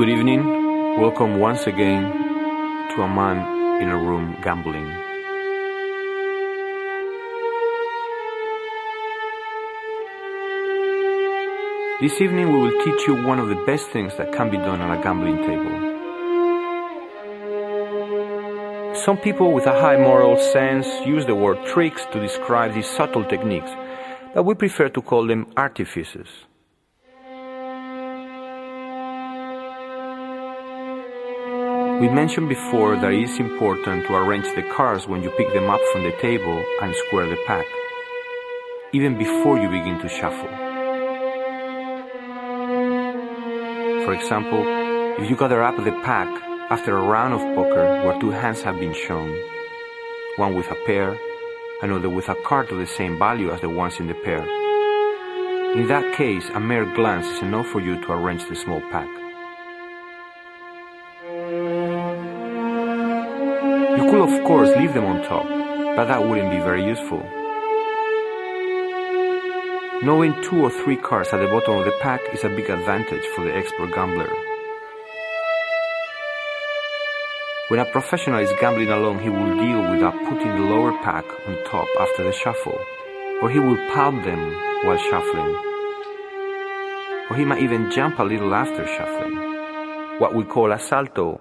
Good 0.00 0.08
evening. 0.08 0.42
Welcome 0.98 1.38
once 1.40 1.66
again 1.66 2.00
to 2.90 3.02
a 3.02 3.06
man 3.06 3.82
in 3.82 3.90
a 3.90 3.98
room 3.98 4.34
gambling. 4.42 4.88
This 12.00 12.18
evening 12.18 12.50
we 12.50 12.58
will 12.60 12.82
teach 12.82 13.06
you 13.06 13.22
one 13.26 13.38
of 13.38 13.50
the 13.50 13.62
best 13.66 13.90
things 13.90 14.16
that 14.16 14.32
can 14.32 14.48
be 14.48 14.56
done 14.56 14.80
on 14.80 14.98
a 14.98 15.02
gambling 15.02 15.36
table. 15.36 15.74
Some 19.04 19.18
people 19.18 19.52
with 19.52 19.66
a 19.66 19.78
high 19.78 19.98
moral 19.98 20.38
sense 20.38 20.88
use 21.04 21.26
the 21.26 21.34
word 21.34 21.66
tricks 21.66 22.06
to 22.12 22.20
describe 22.20 22.72
these 22.72 22.88
subtle 22.88 23.26
techniques, 23.26 23.70
but 24.32 24.44
we 24.44 24.54
prefer 24.54 24.88
to 24.88 25.02
call 25.02 25.26
them 25.26 25.52
artifices. 25.58 26.46
We 32.00 32.08
mentioned 32.08 32.48
before 32.48 32.96
that 32.96 33.12
it 33.12 33.24
is 33.24 33.38
important 33.38 34.06
to 34.06 34.14
arrange 34.14 34.46
the 34.54 34.62
cards 34.62 35.06
when 35.06 35.22
you 35.22 35.28
pick 35.32 35.52
them 35.52 35.68
up 35.68 35.82
from 35.92 36.02
the 36.02 36.12
table 36.12 36.64
and 36.80 36.94
square 36.94 37.28
the 37.28 37.36
pack, 37.46 37.66
even 38.94 39.18
before 39.18 39.58
you 39.58 39.68
begin 39.68 40.00
to 40.00 40.08
shuffle. 40.08 40.48
For 44.06 44.14
example, 44.14 44.64
if 45.22 45.28
you 45.28 45.36
gather 45.36 45.62
up 45.62 45.76
the 45.76 45.92
pack 46.02 46.28
after 46.70 46.96
a 46.96 47.02
round 47.02 47.34
of 47.34 47.40
poker 47.54 48.02
where 48.02 48.18
two 48.18 48.30
hands 48.30 48.62
have 48.62 48.80
been 48.80 48.94
shown, 48.94 49.38
one 50.36 50.54
with 50.54 50.70
a 50.70 50.76
pair, 50.86 51.18
another 51.82 52.08
with 52.08 52.30
a 52.30 52.34
card 52.46 52.72
of 52.72 52.78
the 52.78 52.86
same 52.86 53.18
value 53.18 53.50
as 53.50 53.60
the 53.60 53.68
ones 53.68 54.00
in 54.00 54.06
the 54.06 54.14
pair. 54.14 54.40
In 55.76 55.86
that 55.88 56.16
case, 56.16 56.48
a 56.54 56.60
mere 56.60 56.86
glance 56.94 57.26
is 57.26 57.42
enough 57.42 57.66
for 57.66 57.80
you 57.82 58.00
to 58.00 58.12
arrange 58.12 58.48
the 58.48 58.56
small 58.56 58.80
pack. 58.90 59.19
Could, 64.10 64.28
of 64.28 64.44
course, 64.44 64.76
leave 64.76 64.92
them 64.92 65.04
on 65.04 65.22
top, 65.22 65.46
but 65.94 66.06
that 66.06 66.26
wouldn't 66.26 66.50
be 66.50 66.58
very 66.58 66.84
useful. 66.84 67.22
Knowing 70.02 70.34
two 70.42 70.60
or 70.64 70.70
three 70.70 70.96
cards 70.96 71.32
at 71.32 71.38
the 71.38 71.46
bottom 71.46 71.78
of 71.78 71.84
the 71.84 71.96
pack 72.00 72.20
is 72.34 72.42
a 72.42 72.48
big 72.48 72.68
advantage 72.68 73.24
for 73.36 73.44
the 73.44 73.54
expert 73.54 73.94
gambler. 73.94 74.28
When 77.68 77.78
a 77.78 77.84
professional 77.84 78.40
is 78.40 78.50
gambling 78.60 78.90
alone, 78.90 79.20
he 79.20 79.28
will 79.28 79.54
deal 79.56 79.88
without 79.92 80.18
putting 80.28 80.56
the 80.56 80.66
lower 80.66 80.92
pack 81.04 81.24
on 81.46 81.64
top 81.64 81.86
after 82.00 82.24
the 82.24 82.32
shuffle, 82.32 82.80
or 83.42 83.48
he 83.48 83.60
will 83.60 83.78
palm 83.94 84.24
them 84.24 84.42
while 84.84 84.98
shuffling, 84.98 85.54
or 87.30 87.36
he 87.36 87.44
might 87.44 87.62
even 87.62 87.92
jump 87.92 88.18
a 88.18 88.24
little 88.24 88.52
after 88.54 88.84
shuffling, 88.88 89.36
what 90.18 90.34
we 90.34 90.42
call 90.42 90.72
a 90.72 90.80
salto 90.80 91.40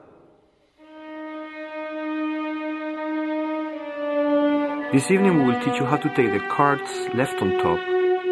This 4.91 5.11
evening 5.11 5.37
we 5.37 5.53
will 5.53 5.59
teach 5.63 5.79
you 5.79 5.85
how 5.85 5.97
to 5.97 6.09
take 6.15 6.31
the 6.31 6.39
cards 6.49 6.89
left 7.13 7.39
on 7.43 7.59
top, 7.59 7.79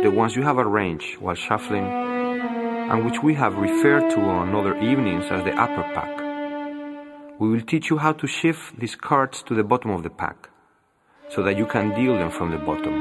the 0.01 0.09
ones 0.09 0.35
you 0.35 0.41
have 0.41 0.57
arranged 0.57 1.19
while 1.19 1.35
shuffling, 1.35 1.85
and 1.85 3.05
which 3.05 3.21
we 3.21 3.35
have 3.35 3.59
referred 3.59 4.09
to 4.09 4.21
on 4.21 4.55
other 4.55 4.75
evenings 4.79 5.25
as 5.29 5.43
the 5.43 5.51
upper 5.51 5.83
pack. 5.93 6.17
We 7.39 7.49
will 7.49 7.61
teach 7.61 7.91
you 7.91 7.99
how 7.99 8.13
to 8.13 8.25
shift 8.25 8.79
these 8.79 8.95
cards 8.95 9.43
to 9.43 9.53
the 9.53 9.63
bottom 9.63 9.91
of 9.91 10.01
the 10.01 10.09
pack, 10.09 10.49
so 11.29 11.43
that 11.43 11.57
you 11.57 11.67
can 11.67 11.93
deal 11.93 12.17
them 12.17 12.31
from 12.31 12.49
the 12.49 12.57
bottom. 12.57 12.95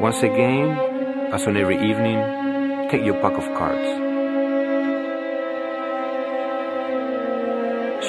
Once 0.00 0.22
again, 0.22 0.78
as 1.32 1.44
on 1.48 1.56
every 1.56 1.90
evening, 1.90 2.88
take 2.88 3.04
your 3.04 3.20
pack 3.20 3.36
of 3.36 3.44
cards. 3.58 4.09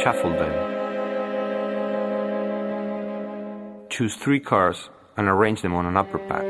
Shuffle 0.03 0.31
them. 0.31 0.53
Choose 3.89 4.15
three 4.15 4.39
cards 4.39 4.89
and 5.17 5.27
arrange 5.27 5.61
them 5.61 5.75
on 5.75 5.85
an 5.85 5.95
upper 5.95 6.17
pack. 6.17 6.45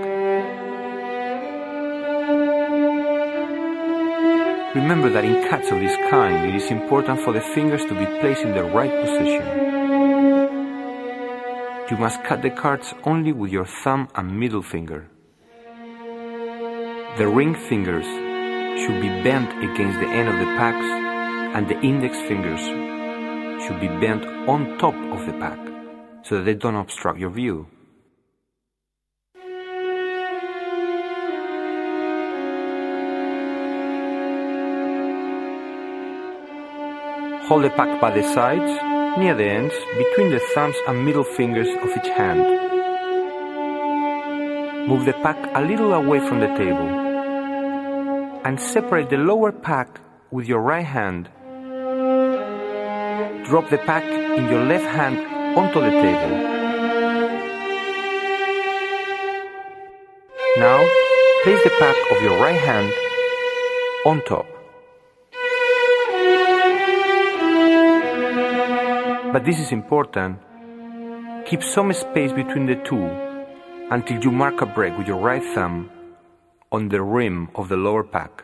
Remember 4.76 5.10
that 5.10 5.26
in 5.26 5.50
cuts 5.50 5.70
of 5.70 5.80
this 5.80 5.98
kind, 6.10 6.50
it 6.50 6.56
is 6.56 6.72
important 6.72 7.20
for 7.20 7.34
the 7.34 7.42
fingers 7.42 7.84
to 7.86 7.94
be 7.94 8.06
placed 8.22 8.44
in 8.44 8.54
the 8.54 8.64
right 8.64 8.92
position. 9.04 9.44
You 11.90 11.98
must 11.98 12.24
cut 12.24 12.42
the 12.42 12.52
cards 12.52 12.94
only 13.04 13.34
with 13.34 13.52
your 13.52 13.66
thumb 13.66 14.08
and 14.16 14.40
middle 14.40 14.62
finger. 14.62 15.10
The 17.18 17.28
ring 17.28 17.54
fingers 17.56 18.06
should 18.82 19.02
be 19.02 19.10
bent 19.24 19.52
against 19.62 20.00
the 20.00 20.08
end 20.08 20.30
of 20.30 20.40
the 20.40 20.46
packs 20.56 20.86
and 21.54 21.68
the 21.68 21.78
index 21.82 22.16
fingers 22.22 22.81
should 23.66 23.80
be 23.80 23.88
bent 23.88 24.26
on 24.48 24.78
top 24.78 24.96
of 24.96 25.26
the 25.26 25.34
pack 25.34 25.60
so 26.24 26.38
that 26.38 26.44
they 26.46 26.54
don't 26.54 26.76
obstruct 26.76 27.20
your 27.20 27.30
view. 27.30 27.68
Hold 37.48 37.64
the 37.66 37.70
pack 37.72 38.00
by 38.00 38.12
the 38.12 38.24
sides, 38.34 38.72
near 39.20 39.36
the 39.36 39.44
ends, 39.44 39.76
between 39.98 40.32
the 40.32 40.40
thumbs 40.54 40.76
and 40.88 41.06
middle 41.06 41.26
fingers 41.26 41.68
of 41.68 41.90
each 41.98 42.08
hand. 42.16 42.40
Move 44.88 45.06
the 45.06 45.14
pack 45.22 45.38
a 45.54 45.62
little 45.62 45.94
away 45.94 46.20
from 46.20 46.40
the 46.40 46.48
table 46.56 46.88
and 48.46 48.60
separate 48.60 49.10
the 49.10 49.18
lower 49.18 49.52
pack 49.52 50.00
with 50.32 50.48
your 50.48 50.62
right 50.62 50.86
hand 50.86 51.30
Drop 53.46 53.70
the 53.70 53.78
pack 53.80 54.04
in 54.04 54.46
your 54.50 54.64
left 54.66 54.86
hand 54.86 55.18
onto 55.58 55.82
the 55.82 55.90
table. 55.90 56.38
Now, 60.58 60.80
place 61.44 61.64
the 61.64 61.72
pack 61.80 61.96
of 62.12 62.22
your 62.22 62.40
right 62.40 62.60
hand 62.60 62.94
on 64.06 64.22
top. 64.26 64.46
But 69.34 69.46
this 69.46 69.60
is 69.60 69.72
important. 69.72 70.40
Keep 71.46 71.64
some 71.64 71.92
space 71.94 72.32
between 72.32 72.66
the 72.66 72.76
two 72.76 73.04
until 73.90 74.24
you 74.24 74.32
mark 74.32 74.62
a 74.62 74.66
break 74.66 74.98
with 74.98 75.08
your 75.08 75.20
right 75.20 75.44
thumb 75.44 75.90
on 76.72 76.90
the 76.90 77.02
rim 77.02 77.50
of 77.56 77.70
the 77.70 77.78
lower 77.78 78.04
pack. 78.04 78.44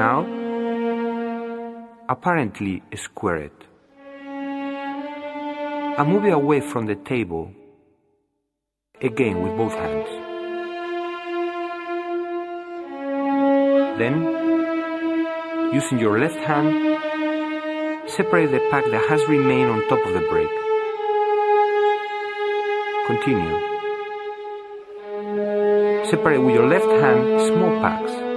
Now, 0.00 0.24
apparently 2.08 2.82
square 2.96 3.36
it. 3.36 3.58
And 5.98 6.08
move 6.08 6.24
it 6.24 6.32
away 6.32 6.60
from 6.60 6.86
the 6.86 6.94
table, 6.94 7.52
again 9.02 9.42
with 9.42 9.54
both 9.58 9.74
hands. 9.74 10.08
Then, 13.98 14.14
using 15.74 15.98
your 15.98 16.18
left 16.18 16.40
hand, 16.48 16.96
separate 18.08 18.52
the 18.52 18.60
pack 18.70 18.86
that 18.86 19.06
has 19.10 19.28
remained 19.28 19.70
on 19.70 19.86
top 19.86 20.00
of 20.06 20.14
the 20.14 20.24
break. 20.32 20.48
Continue. 23.06 23.58
Separate 26.08 26.40
with 26.40 26.54
your 26.54 26.66
left 26.66 26.88
hand 26.88 27.40
small 27.42 27.78
packs 27.82 28.29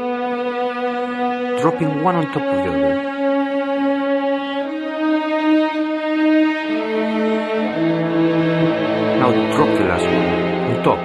dropping 1.63 2.03
one 2.03 2.15
on 2.17 2.25
top 2.33 2.43
of 2.43 2.57
the 2.57 2.69
other. 2.69 2.93
Now 9.19 9.31
drop 9.55 9.69
the 9.77 9.85
last 9.85 10.05
one 10.13 10.27
on 10.67 10.75
top 10.83 10.99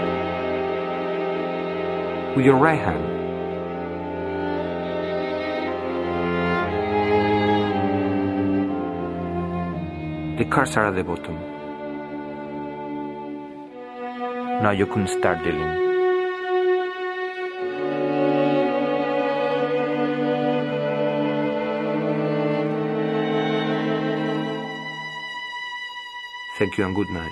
with 2.37 2.45
your 2.45 2.57
right 2.57 2.81
hand. 2.81 3.05
The 10.41 10.45
cards 10.47 10.77
are 10.77 10.87
at 10.87 10.97
the 10.97 11.05
bottom. 11.05 11.37
Now 14.65 14.73
you 14.73 14.87
can 14.87 15.07
start 15.07 15.45
dealing. 15.45 15.88
Thank 26.59 26.77
you 26.77 26.85
and 26.85 26.93
good 26.93 27.09
night. 27.11 27.31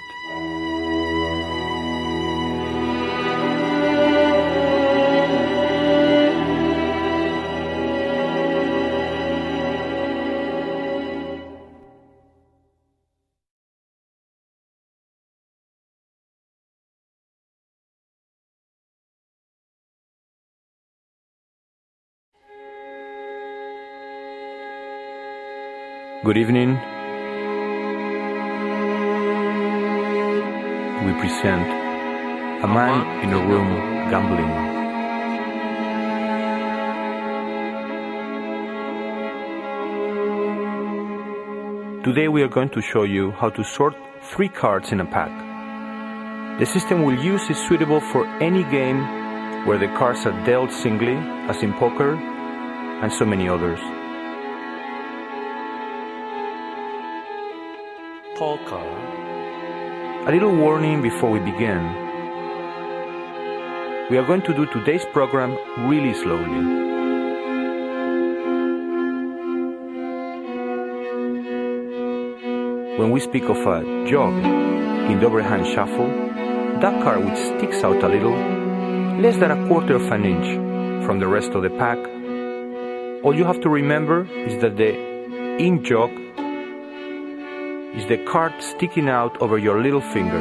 Good 26.24 26.36
evening. 26.38 26.95
We 31.06 31.12
present 31.12 31.62
a 32.64 32.66
man 32.66 33.22
in 33.22 33.32
a 33.32 33.38
room 33.38 33.68
gambling. 34.10 34.50
Today 42.02 42.26
we 42.26 42.42
are 42.42 42.48
going 42.48 42.70
to 42.70 42.82
show 42.82 43.04
you 43.04 43.30
how 43.30 43.50
to 43.50 43.62
sort 43.62 43.94
three 44.20 44.48
cards 44.48 44.90
in 44.90 45.00
a 45.00 45.04
pack. 45.04 45.30
The 46.58 46.66
system 46.66 47.04
we'll 47.04 47.22
use 47.22 47.48
is 47.50 47.58
suitable 47.68 48.00
for 48.00 48.26
any 48.42 48.64
game 48.64 48.98
where 49.64 49.78
the 49.78 49.86
cards 49.96 50.26
are 50.26 50.44
dealt 50.44 50.72
singly, 50.72 51.14
as 51.48 51.62
in 51.62 51.72
poker, 51.74 52.16
and 52.16 53.12
so 53.12 53.24
many 53.24 53.48
others. 53.48 53.78
Poker. 58.36 59.05
A 60.26 60.32
little 60.32 60.56
warning 60.56 61.02
before 61.02 61.30
we 61.30 61.38
begin. 61.38 61.84
We 64.10 64.18
are 64.18 64.26
going 64.26 64.42
to 64.42 64.52
do 64.52 64.66
today's 64.66 65.04
program 65.12 65.56
really 65.88 66.14
slowly. 66.14 66.50
When 72.98 73.12
we 73.12 73.20
speak 73.20 73.44
of 73.44 73.58
a 73.58 73.84
jog 74.10 74.34
in 75.08 75.20
the 75.20 75.26
overhand 75.26 75.64
shuffle, 75.64 76.08
that 76.80 77.00
card 77.04 77.24
which 77.24 77.38
sticks 77.38 77.84
out 77.84 78.02
a 78.02 78.08
little, 78.08 78.36
less 79.22 79.36
than 79.36 79.52
a 79.52 79.68
quarter 79.68 79.94
of 79.94 80.10
an 80.10 80.24
inch 80.24 81.06
from 81.06 81.20
the 81.20 81.28
rest 81.28 81.52
of 81.52 81.62
the 81.62 81.70
pack, 81.70 81.98
all 83.24 83.32
you 83.32 83.44
have 83.44 83.60
to 83.60 83.68
remember 83.68 84.26
is 84.44 84.60
that 84.60 84.76
the 84.76 84.90
in 85.58 85.84
jog 85.84 86.10
is 87.96 88.06
the 88.06 88.18
card 88.18 88.52
sticking 88.60 89.08
out 89.08 89.40
over 89.40 89.56
your 89.56 89.80
little 89.80 90.02
finger. 90.02 90.36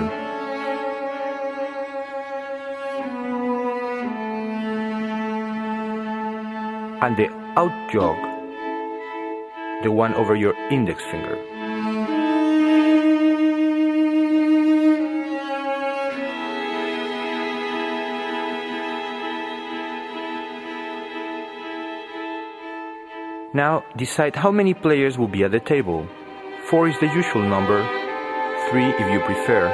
And 7.01 7.15
the 7.15 7.29
out 7.55 7.91
jog, 7.91 8.17
the 9.83 9.91
one 9.91 10.13
over 10.15 10.35
your 10.35 10.53
index 10.69 11.01
finger. 11.05 11.37
Now 23.53 23.85
decide 23.95 24.35
how 24.35 24.51
many 24.51 24.73
players 24.73 25.17
will 25.17 25.29
be 25.29 25.45
at 25.45 25.51
the 25.51 25.61
table. 25.61 26.05
Four 26.69 26.87
is 26.87 26.99
the 26.99 27.05
usual 27.05 27.43
number, 27.43 27.83
three 28.71 28.87
if 28.87 29.11
you 29.11 29.19
prefer. 29.19 29.67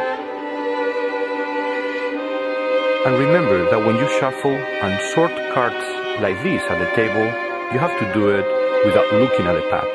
And 3.06 3.18
remember 3.18 3.64
that 3.72 3.86
when 3.86 3.96
you 3.96 4.10
shuffle 4.20 4.52
and 4.52 5.02
sort 5.14 5.32
cards 5.54 5.86
like 6.22 6.44
this 6.44 6.62
at 6.64 6.80
the 6.80 6.94
table, 6.94 7.24
you 7.72 7.80
have 7.80 7.98
to 7.98 8.14
do 8.14 8.32
it 8.32 8.46
without 8.86 9.10
looking 9.14 9.48
at 9.48 9.54
the 9.54 9.62
pack. 9.70 9.88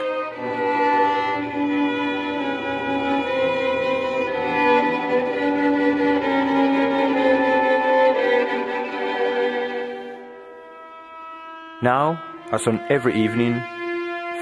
Now, 11.83 12.25
as 12.53 12.67
on 12.67 12.81
every 12.89 13.21
evening, 13.23 13.63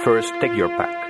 first 0.05 0.33
take 0.41 0.55
your 0.55 0.69
pack. 0.69 1.04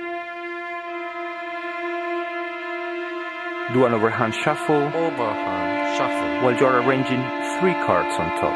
Do 3.75 3.83
an 3.83 3.93
overhand 3.93 4.33
shuffle 4.33 4.87
Overhand 4.95 5.97
shuffle. 5.97 6.45
while 6.45 6.57
you're 6.57 6.81
arranging 6.81 7.19
three 7.59 7.73
cards 7.83 8.15
on 8.17 8.29
top. 8.39 8.55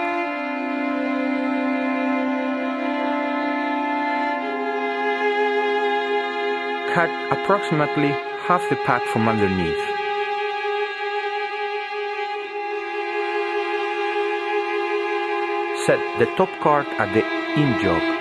Cut 6.95 7.09
approximately 7.37 8.15
half 8.47 8.63
the 8.69 8.77
pack 8.77 9.03
from 9.11 9.27
underneath. 9.27 9.83
Set 15.85 15.99
the 16.19 16.27
top 16.37 16.49
card 16.61 16.87
at 16.97 17.13
the 17.13 17.25
in 17.59 17.77
jog. 17.81 18.18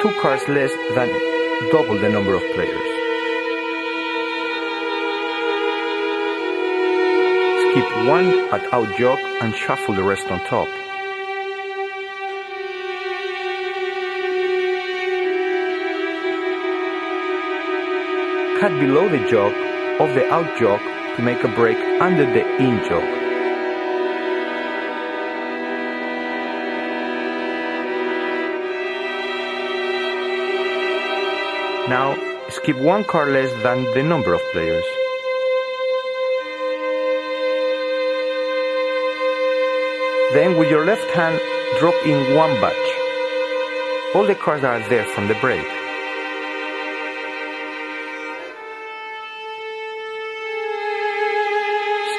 Two 0.00 0.10
cards 0.22 0.48
less 0.48 0.72
than 0.94 1.08
double 1.70 1.98
the 1.98 2.08
number 2.08 2.34
of 2.34 2.40
players. 2.54 2.90
Skip 7.70 8.06
one 8.08 8.28
at 8.54 8.72
out 8.72 8.96
jog 8.96 9.18
and 9.42 9.54
shuffle 9.54 9.94
the 9.94 10.02
rest 10.02 10.26
on 10.30 10.38
top. 10.46 10.68
Cut 18.58 18.72
below 18.80 19.06
the 19.10 19.22
jog 19.28 19.52
of 20.00 20.14
the 20.14 20.26
out 20.32 20.58
jog 20.58 20.80
to 21.16 21.22
make 21.22 21.44
a 21.44 21.48
break 21.48 21.76
under 22.00 22.24
the 22.24 22.42
in 22.56 22.82
jog. 22.88 23.29
Now, 31.90 32.16
skip 32.50 32.76
one 32.76 33.02
card 33.02 33.32
less 33.32 33.50
than 33.64 33.82
the 33.82 34.04
number 34.04 34.32
of 34.32 34.40
players. 34.52 34.84
Then, 40.32 40.56
with 40.56 40.70
your 40.70 40.86
left 40.86 41.10
hand, 41.10 41.40
drop 41.80 41.96
in 42.06 42.36
one 42.36 42.54
batch. 42.60 42.76
All 44.14 44.24
the 44.24 44.36
cards 44.36 44.62
are 44.62 44.78
there 44.88 45.04
from 45.04 45.26
the 45.26 45.34
break. 45.42 45.66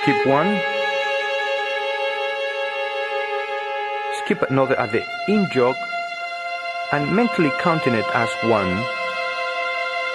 Skip 0.01 0.27
one. 0.27 0.51
Skip 4.19 4.41
another 4.51 4.77
at 4.77 4.91
the 4.91 5.05
in 5.29 5.49
jog 5.49 5.77
and 6.91 7.15
mentally 7.15 7.51
counting 7.61 7.93
it 7.93 8.05
as 8.13 8.29
one 8.43 9.00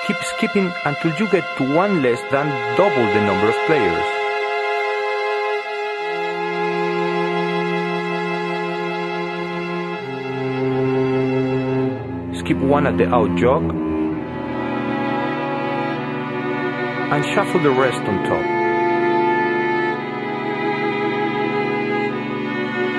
keep 0.06 0.22
skipping 0.22 0.72
until 0.84 1.10
you 1.18 1.28
get 1.30 1.44
to 1.56 1.74
one 1.74 2.00
less 2.00 2.20
than 2.30 2.46
double 2.76 3.06
the 3.12 3.20
number 3.26 3.48
of 3.48 3.56
players. 3.66 4.04
Skip 12.38 12.58
one 12.58 12.86
at 12.86 12.96
the 12.98 13.08
out 13.12 13.36
jog 13.36 13.64
and 17.12 17.24
shuffle 17.34 17.60
the 17.60 17.70
rest 17.70 17.98
on 18.02 18.22
top. 18.30 18.44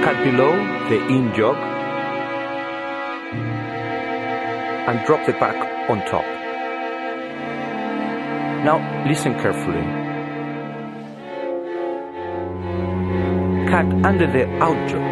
Cut 0.03 0.23
below 0.25 0.51
the 0.89 1.07
in 1.07 1.33
jog 1.33 1.55
and 4.89 5.05
drop 5.05 5.25
the 5.25 5.33
pack 5.33 5.89
on 5.89 5.99
top. 6.05 6.36
Now 8.63 9.05
listen 9.07 9.33
carefully. 9.35 9.83
Cut 13.69 13.85
under 14.03 14.25
the 14.25 14.49
out 14.63 14.89
jog. 14.89 15.05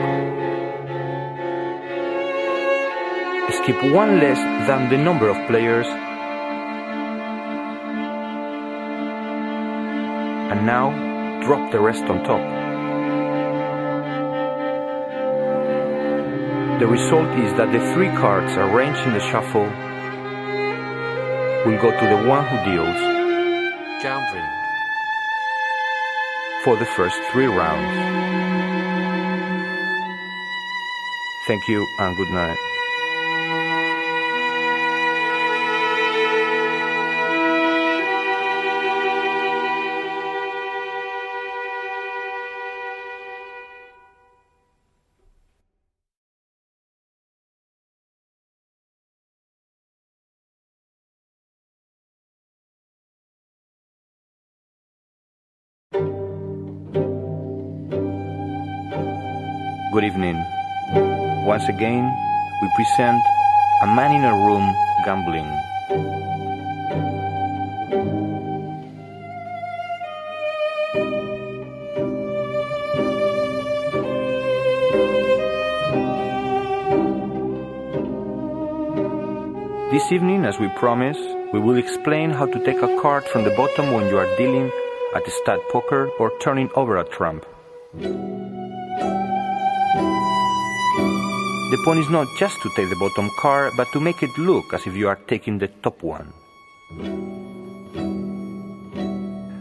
Skip 3.53 3.93
one 3.93 4.19
less 4.19 4.39
than 4.67 4.89
the 4.89 4.97
number 4.97 5.29
of 5.29 5.37
players. 5.47 5.85
And 10.51 10.65
now 10.65 10.89
drop 11.45 11.71
the 11.71 11.79
rest 11.79 12.03
on 12.05 12.23
top. 12.23 12.41
The 16.79 16.87
result 16.87 17.29
is 17.39 17.53
that 17.57 17.71
the 17.71 17.93
three 17.93 18.09
cards 18.09 18.57
arranged 18.57 19.01
in 19.01 19.13
the 19.13 19.19
shuffle 19.19 19.69
will 21.65 21.79
go 21.81 21.91
to 21.91 22.05
the 22.09 22.27
one 22.27 22.45
who 22.47 22.57
deals 22.71 23.14
For 26.63 26.77
the 26.77 26.85
first 26.85 27.15
three 27.31 27.47
rounds. 27.47 28.15
Thank 31.47 31.67
you 31.67 31.87
and 31.99 32.17
good 32.17 32.31
night. 32.31 32.74
Good 59.95 60.03
evening. 60.03 60.43
Once 61.47 61.69
again, 61.69 62.03
we 62.61 62.67
present 62.75 63.23
A 63.81 63.87
Man 63.95 64.11
in 64.11 64.25
a 64.25 64.33
Room 64.35 64.75
Gambling. 65.05 65.47
This 79.91 80.11
evening, 80.11 80.43
as 80.43 80.59
we 80.59 80.67
promised, 80.75 81.23
we 81.53 81.61
will 81.61 81.77
explain 81.77 82.31
how 82.31 82.47
to 82.47 82.59
take 82.65 82.81
a 82.81 82.99
card 82.99 83.23
from 83.23 83.45
the 83.45 83.51
bottom 83.51 83.93
when 83.93 84.09
you 84.09 84.17
are 84.17 84.35
dealing 84.35 84.69
at 85.15 85.25
stud 85.25 85.61
poker 85.71 86.09
or 86.19 86.37
turning 86.41 86.69
over 86.75 86.97
a 86.97 87.05
trump. 87.05 87.45
The 91.71 91.81
point 91.83 91.99
is 91.99 92.09
not 92.09 92.27
just 92.37 92.61
to 92.61 92.69
take 92.75 92.89
the 92.89 92.95
bottom 92.95 93.29
card, 93.37 93.73
but 93.75 93.91
to 93.93 93.99
make 93.99 94.21
it 94.21 94.37
look 94.37 94.73
as 94.73 94.85
if 94.85 94.95
you 94.95 95.07
are 95.07 95.19
taking 95.27 95.57
the 95.57 95.67
top 95.67 96.03
one. 96.03 96.33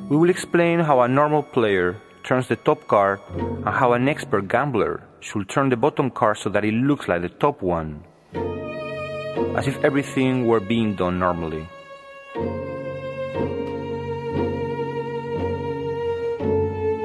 We 0.09 0.17
will 0.17 0.31
explain 0.31 0.81
how 0.81 1.01
a 1.01 1.09
normal 1.09 1.43
player 1.43 1.97
turns 2.23 2.49
the 2.49 2.57
top 2.57 2.87
card 2.87 3.21
and 3.37 3.69
how 3.69 3.95
an 3.95 4.09
expert 4.09 4.49
gambler 4.49 5.03
should 5.21 5.49
turn 5.49 5.71
the 5.71 5.77
bottom 5.77 6.11
card 6.11 6.39
so 6.39 6.51
that 6.51 6.65
it 6.65 6.75
looks 6.75 7.09
like 7.09 7.23
the 7.23 7.31
top 7.31 7.63
one 7.63 8.05
as 9.57 9.69
if 9.69 9.83
everything 9.85 10.47
were 10.47 10.61
being 10.61 10.95
done 10.95 11.19
normally. 11.19 11.67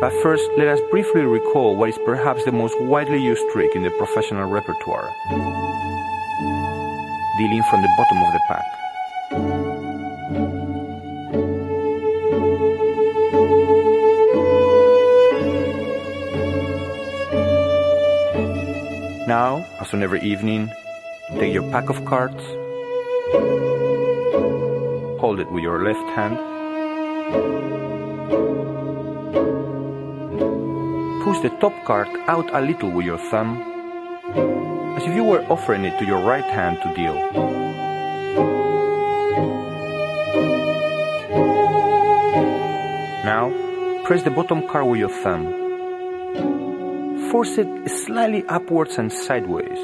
But 0.02 0.14
first, 0.24 0.50
let 0.58 0.68
us 0.68 0.80
briefly 0.92 1.22
recall 1.22 1.76
what 1.76 1.90
is 1.90 1.98
perhaps 2.06 2.46
the 2.46 2.52
most 2.52 2.80
widely 2.82 3.22
used 3.22 3.44
trick 3.52 3.76
in 3.76 3.84
the 3.84 3.92
professional 3.92 4.50
repertoire. 4.50 5.10
Dealing 7.38 7.64
from 7.70 7.82
the 7.82 7.90
bottom 7.98 8.18
of 8.24 8.34
the 8.34 8.42
pack. 8.48 8.66
Now, 19.28 19.66
as 19.80 19.94
on 19.94 20.02
every 20.02 20.22
evening, 20.22 20.72
Take 21.38 21.54
your 21.54 21.70
pack 21.72 21.90
of 21.90 22.04
cards, 22.06 22.44
hold 25.22 25.40
it 25.40 25.52
with 25.52 25.62
your 25.62 25.84
left 25.84 26.10
hand, 26.18 26.40
push 31.40 31.52
the 31.52 31.58
top 31.58 31.86
card 31.86 32.08
out 32.28 32.54
a 32.54 32.62
little 32.62 32.92
with 32.92 33.06
your 33.06 33.18
thumb, 33.18 33.62
as 34.98 35.04
if 35.04 35.16
you 35.16 35.24
were 35.24 35.42
offering 35.50 35.86
it 35.86 35.98
to 36.00 36.06
your 36.06 36.22
right 36.22 36.44
hand 36.44 36.78
to 36.82 36.94
deal. 36.94 37.14
Now, 43.24 43.52
press 44.06 44.24
the 44.24 44.32
bottom 44.32 44.68
card 44.68 44.88
with 44.88 45.00
your 45.00 45.10
thumb. 45.10 45.46
Force 47.32 47.58
it 47.58 47.90
slightly 47.90 48.44
upwards 48.48 48.98
and 48.98 49.12
sideways 49.12 49.80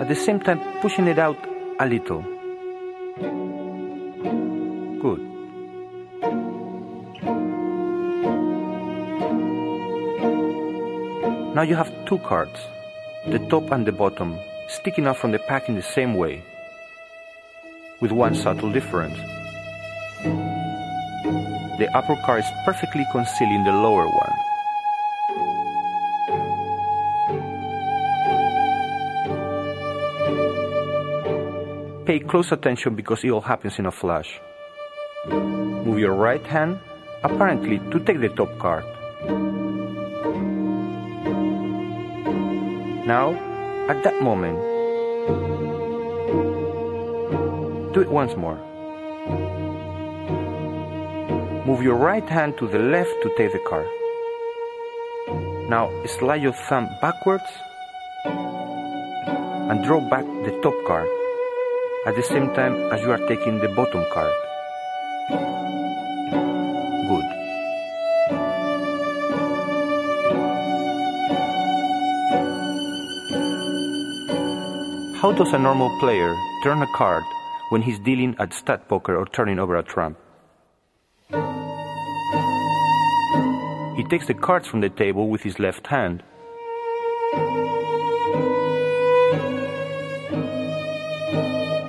at 0.00 0.08
the 0.08 0.14
same 0.14 0.40
time 0.40 0.60
pushing 0.80 1.08
it 1.08 1.18
out 1.18 1.38
a 1.80 1.86
little. 1.86 2.35
Now 11.56 11.62
you 11.62 11.74
have 11.74 11.88
two 12.04 12.18
cards, 12.18 12.60
the 13.26 13.38
top 13.48 13.72
and 13.72 13.86
the 13.86 13.92
bottom, 13.92 14.38
sticking 14.68 15.06
out 15.06 15.16
from 15.16 15.32
the 15.32 15.38
pack 15.38 15.70
in 15.70 15.74
the 15.74 15.80
same 15.80 16.12
way, 16.12 16.42
with 17.98 18.12
one 18.12 18.34
subtle 18.34 18.70
difference. 18.70 19.16
The 21.80 21.88
upper 21.94 22.14
card 22.26 22.40
is 22.40 22.50
perfectly 22.66 23.06
concealing 23.10 23.64
the 23.64 23.72
lower 23.72 24.06
one. 24.06 24.34
Pay 32.04 32.18
close 32.18 32.52
attention 32.52 32.94
because 32.94 33.24
it 33.24 33.30
all 33.30 33.40
happens 33.40 33.78
in 33.78 33.86
a 33.86 33.90
flash. 33.90 34.42
Move 35.26 35.98
your 36.00 36.12
right 36.12 36.46
hand, 36.46 36.78
apparently 37.24 37.78
to 37.90 37.98
take 38.00 38.20
the 38.20 38.28
top 38.28 38.58
card. 38.58 38.84
Now, 43.06 43.34
at 43.88 44.02
that 44.02 44.20
moment, 44.20 44.58
do 47.94 48.00
it 48.00 48.10
once 48.10 48.34
more. 48.34 48.58
Move 51.64 51.82
your 51.84 51.94
right 51.94 52.28
hand 52.28 52.58
to 52.58 52.66
the 52.66 52.80
left 52.80 53.14
to 53.22 53.30
take 53.36 53.52
the 53.52 53.60
card. 53.60 53.86
Now, 55.70 55.88
slide 56.18 56.42
your 56.42 56.52
thumb 56.52 56.88
backwards 57.00 57.44
and 58.24 59.84
draw 59.84 60.00
back 60.10 60.24
the 60.44 60.58
top 60.60 60.74
card 60.84 61.08
at 62.06 62.16
the 62.16 62.24
same 62.24 62.52
time 62.54 62.74
as 62.92 63.02
you 63.02 63.12
are 63.12 63.24
taking 63.28 63.60
the 63.60 63.68
bottom 63.68 64.04
card. 64.12 64.45
How 75.26 75.32
does 75.32 75.52
a 75.52 75.58
normal 75.58 75.90
player 75.98 76.36
turn 76.62 76.80
a 76.82 76.86
card 76.94 77.24
when 77.70 77.82
he's 77.82 77.98
dealing 77.98 78.36
at 78.38 78.54
stud 78.54 78.86
poker 78.86 79.16
or 79.16 79.26
turning 79.26 79.58
over 79.58 79.74
a 79.74 79.82
trump? 79.82 80.16
He 83.96 84.04
takes 84.04 84.28
the 84.28 84.34
cards 84.40 84.68
from 84.68 84.82
the 84.82 84.88
table 84.88 85.28
with 85.28 85.42
his 85.42 85.58
left 85.58 85.88
hand 85.88 86.22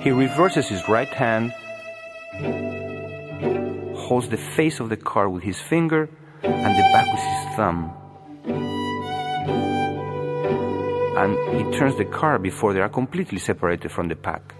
He 0.02 0.10
reverses 0.10 0.66
his 0.66 0.88
right 0.88 1.06
hand, 1.06 1.52
holds 3.94 4.28
the 4.30 4.36
face 4.56 4.80
of 4.80 4.88
the 4.88 4.96
card 4.96 5.30
with 5.30 5.44
his 5.44 5.60
finger 5.60 6.10
and 6.42 6.72
the 6.76 6.86
back 6.92 7.06
with 7.06 7.22
his 7.22 7.54
thumb. 7.54 8.07
And 11.20 11.34
he 11.58 11.76
turns 11.76 11.96
the 11.96 12.04
car 12.04 12.38
before 12.38 12.72
they 12.72 12.80
are 12.80 12.88
completely 12.88 13.40
separated 13.40 13.90
from 13.90 14.06
the 14.06 14.14
pack. 14.14 14.54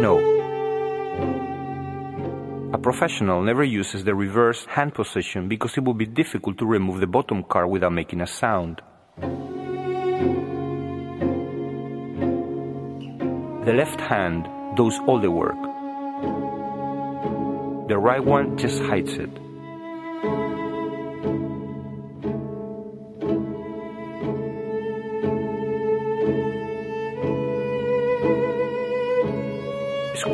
No. 0.00 0.14
A 2.72 2.78
professional 2.78 3.42
never 3.42 3.62
uses 3.62 4.02
the 4.04 4.14
reverse 4.14 4.64
hand 4.64 4.94
position 4.94 5.46
because 5.46 5.76
it 5.76 5.84
will 5.84 5.92
be 5.92 6.06
difficult 6.06 6.56
to 6.56 6.64
remove 6.64 7.00
the 7.00 7.06
bottom 7.06 7.44
car 7.44 7.66
without 7.66 7.92
making 7.92 8.22
a 8.22 8.26
sound. 8.26 8.80
The 13.66 13.74
left 13.74 14.00
hand 14.00 14.48
does 14.74 14.98
all 15.06 15.20
the 15.20 15.30
work. 15.30 15.60
The 17.88 17.98
right 17.98 18.24
one 18.24 18.56
just 18.56 18.80
hides 18.80 19.12
it. 19.18 19.41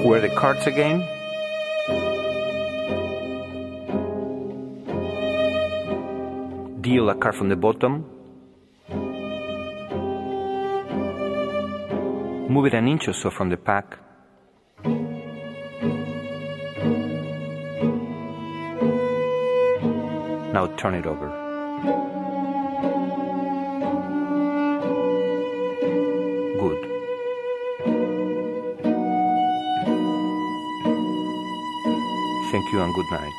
Square 0.08 0.22
the 0.22 0.34
cards 0.34 0.66
again. 0.66 1.00
Deal 6.80 7.10
a 7.10 7.14
card 7.14 7.34
from 7.34 7.50
the 7.50 7.56
bottom. 7.56 8.06
Move 12.48 12.64
it 12.64 12.72
an 12.72 12.88
inch 12.88 13.06
or 13.08 13.12
so 13.12 13.28
from 13.28 13.50
the 13.50 13.58
pack. 13.58 13.98
Now 20.54 20.74
turn 20.78 20.94
it 20.94 21.04
over. 21.04 21.47
Thank 32.68 32.76
you 32.76 32.82
and 32.82 32.92
good 32.92 33.10
night. 33.10 33.32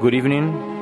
Good 0.00 0.14
evening. 0.14 0.77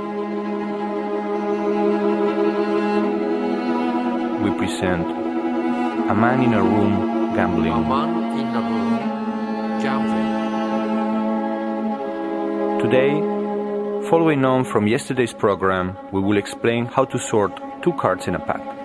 Present 4.67 5.07
A 6.11 6.15
Man 6.15 6.43
in 6.43 6.53
a 6.53 6.63
Room 6.63 7.35
Gambling. 7.37 7.73
A 7.73 7.81
man 7.81 8.39
in 8.41 8.49
a 8.49 8.61
room 8.61 8.99
gambling. 9.83 10.33
Today, 12.83 13.13
following 14.11 14.45
on 14.45 14.65
from 14.65 14.89
yesterday's 14.89 15.33
program, 15.33 15.97
we 16.11 16.21
will 16.21 16.37
explain 16.37 16.87
how 16.87 17.05
to 17.05 17.19
sort 17.19 17.53
two 17.83 17.93
cards 17.93 18.27
in 18.27 18.35
a 18.35 18.41
pack. 18.41 18.76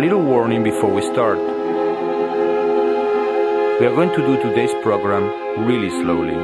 A 0.00 0.02
little 0.02 0.22
warning 0.22 0.62
before 0.62 0.90
we 0.90 1.02
start. 1.02 1.36
We 3.78 3.86
are 3.86 3.94
going 3.94 4.08
to 4.08 4.16
do 4.16 4.40
today's 4.40 4.72
program 4.82 5.24
really 5.66 5.90
slowly. 5.90 6.36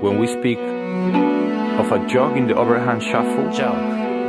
When 0.00 0.18
we 0.18 0.26
speak 0.26 0.56
of 0.56 1.92
a 1.92 1.98
jog 2.08 2.38
in 2.38 2.46
the 2.46 2.56
overhand 2.56 3.02
shuffle, 3.02 3.50
Jug. 3.52 3.76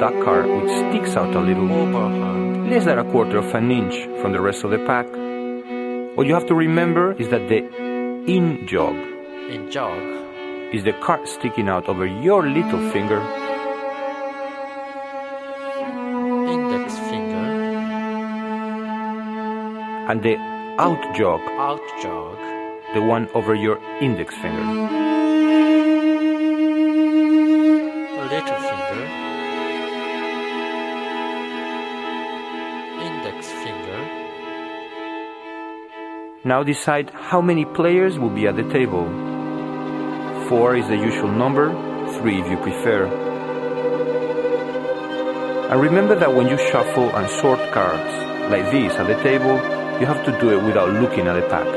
that 0.01 0.21
card 0.25 0.47
which 0.47 0.69
sticks 0.69 1.15
out 1.15 1.33
a 1.33 1.39
little, 1.39 1.71
Overhand. 1.71 2.69
less 2.69 2.83
than 2.83 2.99
a 2.99 3.09
quarter 3.09 3.37
of 3.37 3.55
an 3.55 3.71
inch 3.71 3.95
from 4.21 4.33
the 4.33 4.41
rest 4.41 4.65
of 4.65 4.71
the 4.71 4.79
pack, 4.79 5.07
what 6.17 6.27
you 6.27 6.33
have 6.33 6.47
to 6.47 6.53
remember 6.53 7.13
is 7.13 7.29
that 7.29 7.47
the 7.47 7.59
in 8.27 8.67
jog 8.67 8.97
In 9.49 9.71
jug. 9.71 10.28
Is 10.73 10.83
the 10.83 10.93
card 10.93 11.27
sticking 11.27 11.67
out 11.67 11.89
over 11.89 12.05
your 12.05 12.47
little 12.47 12.89
finger 12.91 13.19
Index 16.47 16.97
finger. 17.09 17.45
and 20.09 20.23
the 20.23 20.37
out 20.79 21.15
jog, 21.15 21.41
Out 21.57 21.81
jug. 22.01 22.37
the 22.93 23.01
one 23.01 23.27
over 23.33 23.53
your 23.53 23.77
index 23.99 24.33
finger. 24.35 24.63
Little 28.33 28.59
finger. 28.69 29.03
Index 33.07 33.51
finger. 33.63 33.99
Now 36.43 36.63
decide 36.63 37.09
how 37.11 37.41
many 37.41 37.65
players 37.65 38.17
will 38.17 38.29
be 38.29 38.47
at 38.47 38.55
the 38.55 38.67
table. 38.71 39.28
Four 40.49 40.75
is 40.75 40.87
the 40.87 40.97
usual 40.97 41.31
number, 41.31 41.69
three 42.17 42.41
if 42.41 42.49
you 42.49 42.57
prefer. 42.57 43.05
And 45.69 45.79
remember 45.79 46.15
that 46.15 46.33
when 46.33 46.47
you 46.47 46.57
shuffle 46.57 47.15
and 47.15 47.29
sort 47.29 47.59
cards 47.71 48.51
like 48.51 48.71
this 48.71 48.93
at 48.93 49.05
the 49.05 49.13
table, 49.21 49.55
you 49.99 50.07
have 50.07 50.25
to 50.25 50.31
do 50.41 50.49
it 50.49 50.63
without 50.63 50.89
looking 50.89 51.27
at 51.27 51.35
the 51.35 51.47
pack. 51.49 51.67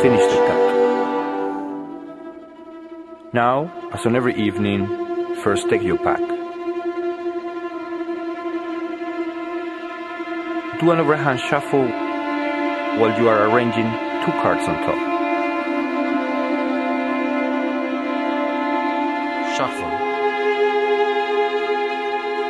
Finish 0.00 0.24
the 0.32 0.36
cut. 0.48 0.62
Now, 3.34 3.70
as 3.92 4.06
on 4.06 4.16
every 4.16 4.34
evening, 4.34 4.86
first 5.42 5.68
take 5.68 5.82
your 5.82 5.98
pack. 5.98 6.29
Do 10.80 10.92
an 10.92 10.98
overhand 10.98 11.38
shuffle 11.38 11.88
while 12.98 13.20
you 13.20 13.28
are 13.28 13.50
arranging 13.50 13.84
two 14.24 14.32
cards 14.40 14.66
on 14.66 14.76
top. 14.80 14.96
Shuffle. 19.58 19.90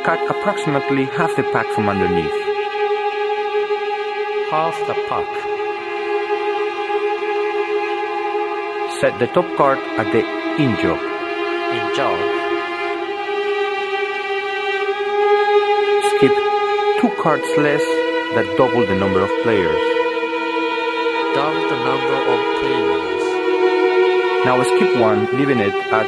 Cut 0.05 0.31
approximately 0.31 1.05
half 1.07 1.35
the 1.35 1.43
pack 1.51 1.67
from 1.75 1.89
underneath. 1.89 2.31
Half 4.49 4.79
the 4.87 4.93
pack. 5.09 5.27
Set 9.01 9.19
the 9.19 9.27
top 9.27 9.57
card 9.57 9.79
at 9.99 10.09
the 10.13 10.19
in 10.55 10.77
jog. 10.79 11.01
In 11.75 11.95
jug. 11.97 12.19
Skip 16.15 16.31
two 17.01 17.09
cards 17.21 17.57
less 17.57 18.00
that 18.35 18.47
double 18.57 18.85
the 18.85 18.95
number 18.95 19.19
of 19.19 19.29
players. 19.43 19.81
Double 21.35 21.63
the 21.67 21.79
number 21.83 22.17
of 22.33 22.39
players. 22.59 23.23
Now 24.45 24.63
skip 24.63 24.97
one, 24.99 25.25
leaving 25.37 25.59
it 25.59 25.73
at 25.91 26.07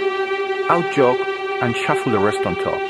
out 0.71 0.93
jog 0.93 1.17
and 1.61 1.75
shuffle 1.75 2.13
the 2.13 2.19
rest 2.19 2.45
on 2.45 2.55
top. 2.55 2.81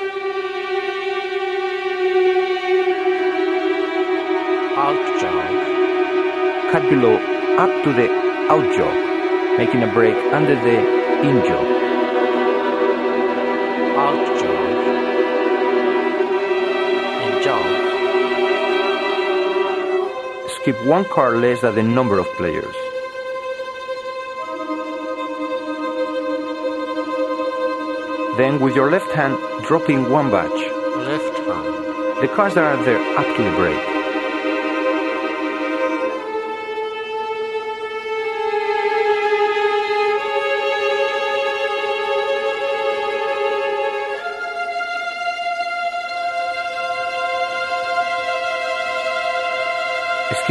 Out 4.86 5.02
jug. 5.20 6.72
Cut 6.72 6.90
below 6.90 7.16
up 7.58 7.84
to 7.86 7.94
the 7.94 8.08
out 8.54 8.68
jog, 8.78 9.58
making 9.58 9.82
a 9.82 9.92
break 9.94 10.16
under 10.32 10.56
the 10.56 10.78
in 11.28 11.44
Skip 20.64 20.86
one 20.86 21.04
card 21.04 21.40
less 21.40 21.60
than 21.60 21.76
the 21.76 21.84
number 21.84 22.20
of 22.20 22.26
players. 22.38 22.74
Then 28.38 28.62
with 28.62 28.74
your 28.74 28.90
left 28.90 29.12
hand, 29.12 29.36
drop 29.68 29.90
in 29.90 30.10
one 30.10 30.32
batch. 30.32 30.52
Left 30.52 31.38
hand. 31.40 32.24
The 32.24 32.30
cards 32.34 32.56
that 32.56 32.64
are 32.64 32.82
there 32.86 33.02
up 33.20 33.36
to 33.36 33.44
the 33.44 33.52
break. 33.58 33.93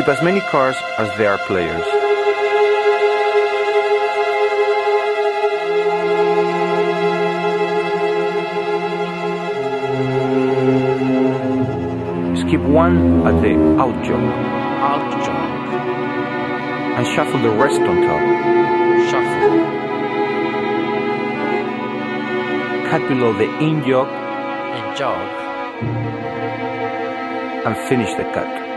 Skip 0.03 0.17
as 0.17 0.25
many 0.25 0.41
cards 0.41 0.77
as 0.99 1.17
there 1.17 1.31
are 1.31 1.39
players. 1.47 1.85
Skip 12.41 12.63
one 12.63 13.25
at 13.29 13.41
the 13.43 13.55
out 13.79 13.97
jog 14.05 14.25
Out 14.91 15.11
jug. 15.25 15.51
and 16.99 17.07
shuffle 17.07 17.41
the 17.41 17.51
rest 17.51 17.81
on 17.81 17.97
top. 18.09 18.23
Shuffle. 19.09 19.55
Cut 22.91 23.09
below 23.09 23.33
the 23.35 23.49
in 23.61 23.85
jog 23.87 24.09
In 24.79 24.97
jug. 24.97 25.29
and 27.67 27.77
finish 27.89 28.13
the 28.15 28.25
cut. 28.35 28.72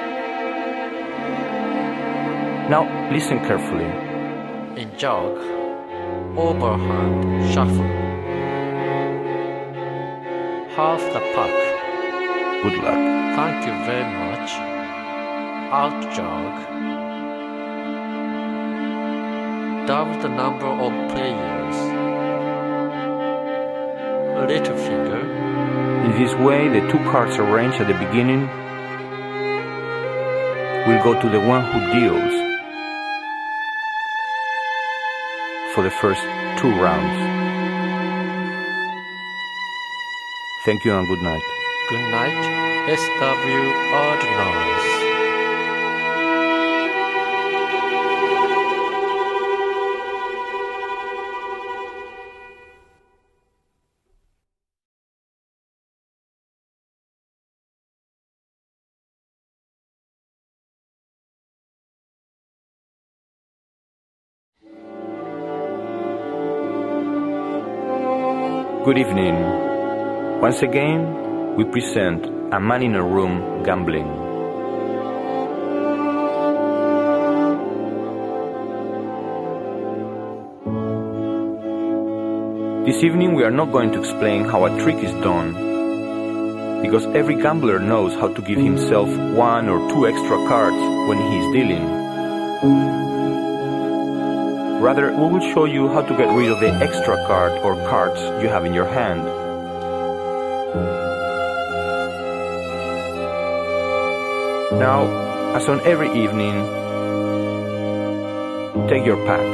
Now 2.68 3.12
listen 3.12 3.38
carefully. 3.42 3.86
In 4.82 4.90
jug. 4.98 5.38
Overhand. 6.36 7.54
Shuffle. 7.54 7.86
Half 10.74 11.02
the 11.14 11.20
pack. 11.36 12.64
Good 12.64 12.78
luck. 12.82 13.02
Thank 13.38 13.68
you 13.68 13.74
very 13.86 14.10
much. 14.18 14.50
Out 15.72 16.02
jog. 16.16 16.54
Double 19.86 20.20
the 20.24 20.30
number 20.30 20.66
of 20.66 20.92
players. 21.12 21.78
A 24.42 24.46
little 24.48 24.76
finger. 24.76 25.20
In 26.06 26.12
this 26.20 26.34
way, 26.34 26.68
the 26.68 26.82
two 26.92 26.98
cards 27.12 27.38
arranged 27.38 27.78
at 27.78 27.86
the 27.86 28.06
beginning 28.08 28.50
will 30.88 31.04
go 31.04 31.22
to 31.22 31.30
the 31.30 31.40
one 31.40 31.64
who 31.72 31.80
deals 31.94 32.45
for 35.76 35.84
the 35.84 35.92
first 35.92 36.22
two 36.58 36.72
rounds. 36.82 37.20
Thank 40.64 40.86
you 40.86 40.94
and 40.94 41.06
good 41.06 41.22
night. 41.22 41.44
Good 41.90 42.10
night. 42.12 42.88
SW 42.96 43.60
Erdnase. 43.92 44.95
Good 68.86 69.00
evening. 69.00 69.34
Once 70.42 70.62
again, 70.62 71.56
we 71.56 71.64
present 71.64 72.24
A 72.54 72.60
Man 72.60 72.84
in 72.84 72.94
a 72.94 73.02
Room 73.02 73.64
Gambling. 73.64 74.06
This 82.86 83.04
evening, 83.04 83.34
we 83.34 83.44
are 83.44 83.50
not 83.50 83.72
going 83.72 83.92
to 83.92 83.98
explain 83.98 84.44
how 84.44 84.66
a 84.66 84.70
trick 84.84 85.04
is 85.04 85.14
done, 85.24 85.54
because 86.84 87.08
every 87.16 87.42
gambler 87.42 87.80
knows 87.80 88.14
how 88.14 88.28
to 88.36 88.42
give 88.44 88.60
himself 88.60 89.10
one 89.34 89.68
or 89.68 89.80
two 89.90 90.06
extra 90.06 90.38
cards 90.48 90.78
when 91.10 91.18
he 91.18 91.40
is 91.40 91.54
dealing. 91.58 91.86
Rather, 94.82 95.10
we 95.12 95.28
will 95.32 95.54
show 95.54 95.66
you 95.66 95.88
how 95.88 96.02
to 96.02 96.18
get 96.18 96.28
rid 96.36 96.52
of 96.52 96.60
the 96.60 96.70
extra 96.70 97.16
card 97.26 97.54
or 97.64 97.76
cards 97.88 98.20
you 98.44 98.50
have 98.50 98.66
in 98.66 98.74
your 98.74 98.86
hand. 98.86 99.24
Now, 104.78 105.06
as 105.56 105.70
on 105.70 105.80
every 105.82 106.10
evening, 106.10 106.56
take 108.90 109.06
your 109.06 109.18
pack, 109.26 109.46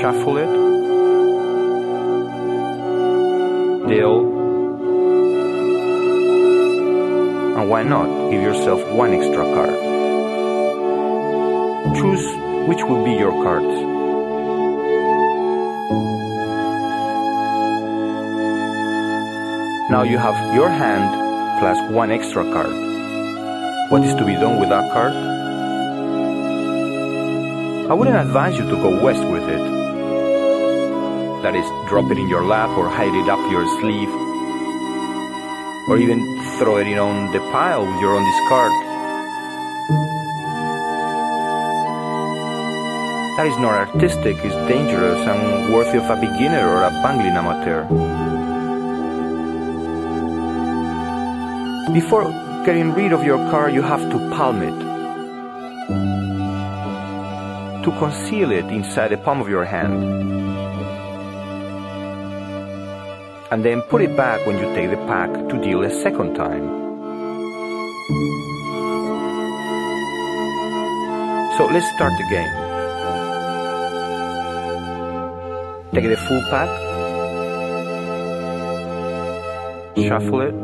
shuffle 0.00 0.36
it, 0.36 0.52
deal, 3.88 4.20
and 7.56 7.68
why 7.70 7.82
not 7.82 8.30
give 8.30 8.42
yourself 8.42 8.86
one 8.92 9.12
extra 9.14 9.44
card? 9.54 9.99
Choose 11.80 12.24
which 12.68 12.84
will 12.84 13.02
be 13.04 13.12
your 13.12 13.32
cards. 13.42 13.74
Now 19.90 20.02
you 20.02 20.18
have 20.18 20.54
your 20.54 20.68
hand 20.68 21.08
plus 21.58 21.78
one 21.90 22.10
extra 22.10 22.44
card. 22.44 23.90
What 23.90 24.04
is 24.04 24.14
to 24.14 24.24
be 24.24 24.34
done 24.34 24.60
with 24.60 24.68
that 24.68 24.92
card? 24.92 25.14
I 27.90 27.94
wouldn't 27.94 28.16
advise 28.16 28.56
you 28.58 28.64
to 28.68 28.76
go 28.76 29.02
west 29.02 29.24
with 29.24 29.48
it. 29.48 29.64
That 31.42 31.56
is, 31.56 31.64
drop 31.88 32.10
it 32.12 32.18
in 32.18 32.28
your 32.28 32.44
lap 32.44 32.70
or 32.76 32.88
hide 32.88 33.14
it 33.14 33.28
up 33.28 33.40
your 33.50 33.66
sleeve, 33.80 34.10
or 35.88 35.96
even 35.98 36.20
throw 36.58 36.76
it 36.76 36.86
in 36.86 36.98
on 36.98 37.32
the 37.32 37.40
pile 37.50 37.86
with 37.86 38.00
your 38.00 38.14
own 38.14 38.24
discard. 38.24 38.89
That 43.40 43.46
is 43.46 43.56
not 43.56 43.72
artistic, 43.72 44.36
is 44.44 44.52
dangerous 44.68 45.26
and 45.26 45.72
worthy 45.72 45.96
of 45.96 46.10
a 46.10 46.16
beginner 46.16 46.68
or 46.68 46.82
a 46.84 46.90
bungling 47.00 47.32
amateur. 47.40 47.84
Before 51.90 52.24
getting 52.66 52.92
rid 52.92 53.14
of 53.14 53.24
your 53.24 53.38
car, 53.50 53.70
you 53.70 53.80
have 53.80 54.02
to 54.10 54.18
palm 54.36 54.60
it. 54.60 54.78
To 57.82 57.90
conceal 57.98 58.52
it 58.52 58.66
inside 58.66 59.08
the 59.08 59.16
palm 59.16 59.40
of 59.40 59.48
your 59.48 59.64
hand. 59.64 60.04
And 63.50 63.64
then 63.64 63.80
put 63.88 64.02
it 64.02 64.14
back 64.18 64.46
when 64.46 64.58
you 64.58 64.66
take 64.74 64.90
the 64.90 64.98
pack 65.08 65.32
to 65.32 65.58
deal 65.62 65.82
a 65.82 65.90
second 65.90 66.34
time. 66.34 66.68
So 71.56 71.64
let's 71.72 71.88
start 71.96 72.12
the 72.18 72.28
game. 72.28 72.69
Take 75.92 76.04
the 76.08 76.16
full 76.16 76.40
pack, 76.50 76.68
mm-hmm. 79.96 80.06
shuffle 80.06 80.40
it, 80.42 80.54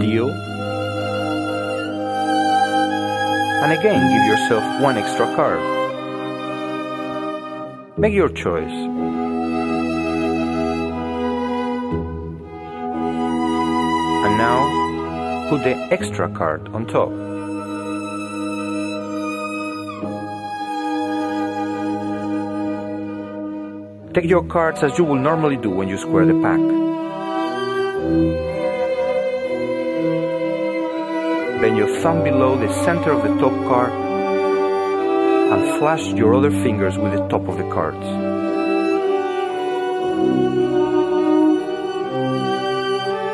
deal, 0.00 0.28
and 3.62 3.72
again 3.72 4.08
give 4.12 4.24
yourself 4.26 4.64
one 4.82 4.96
extra 4.98 5.26
card. 5.36 5.60
Make 7.96 8.14
your 8.14 8.30
choice. 8.30 8.76
And 14.24 14.36
now 14.36 15.48
put 15.48 15.62
the 15.62 15.76
extra 15.92 16.28
card 16.30 16.68
on 16.70 16.86
top. 16.86 17.25
Take 24.16 24.30
your 24.30 24.44
cards 24.44 24.82
as 24.82 24.96
you 24.96 25.04
will 25.04 25.18
normally 25.18 25.58
do 25.58 25.68
when 25.68 25.88
you 25.88 25.98
square 25.98 26.24
the 26.24 26.32
pack. 26.40 26.58
Bend 31.60 31.76
your 31.76 32.00
thumb 32.00 32.24
below 32.24 32.56
the 32.56 32.72
center 32.82 33.10
of 33.12 33.22
the 33.22 33.36
top 33.38 33.52
card 33.68 33.92
and 35.52 35.78
flash 35.78 36.06
your 36.14 36.34
other 36.34 36.50
fingers 36.50 36.96
with 36.96 37.12
the 37.12 37.28
top 37.28 37.46
of 37.46 37.58
the 37.58 37.68
cards. 37.68 38.06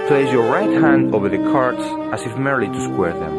Place 0.08 0.32
your 0.32 0.50
right 0.50 0.72
hand 0.82 1.14
over 1.14 1.28
the 1.28 1.44
cards 1.52 1.84
as 2.12 2.26
if 2.26 2.36
merely 2.36 2.66
to 2.66 2.84
square 2.86 3.12
them. 3.12 3.36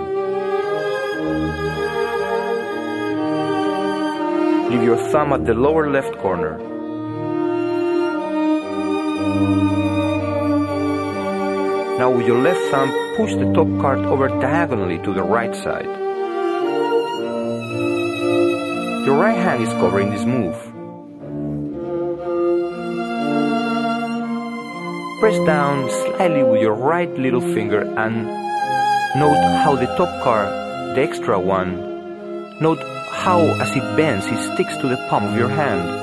Leave 4.71 4.83
your 4.83 4.97
thumb 5.11 5.33
at 5.33 5.45
the 5.45 5.53
lower 5.53 5.91
left 5.91 6.17
corner. 6.19 6.72
Now 11.99 12.11
with 12.11 12.27
your 12.27 12.39
left 12.39 12.59
thumb, 12.71 12.91
push 13.15 13.33
the 13.33 13.53
top 13.53 13.67
card 13.79 13.99
over 13.99 14.27
diagonally 14.27 14.97
to 14.99 15.13
the 15.13 15.23
right 15.23 15.55
side. 15.55 15.85
Your 19.05 19.15
right 19.17 19.37
hand 19.37 19.63
is 19.63 19.69
covering 19.79 20.09
this 20.09 20.25
move. 20.25 20.55
Press 25.19 25.37
down 25.45 25.89
slightly 25.89 26.43
with 26.43 26.61
your 26.61 26.73
right 26.73 27.09
little 27.17 27.39
finger 27.39 27.81
and 27.81 28.25
note 29.15 29.41
how 29.63 29.75
the 29.75 29.87
top 29.95 30.23
card, 30.23 30.49
the 30.97 31.01
extra 31.01 31.39
one, 31.39 31.77
note 32.59 32.83
how 33.11 33.39
as 33.61 33.73
it 33.75 33.95
bends 33.95 34.25
it 34.27 34.53
sticks 34.53 34.75
to 34.77 34.89
the 34.89 34.97
palm 35.09 35.23
of 35.23 35.37
your 35.37 35.47
hand. 35.47 36.02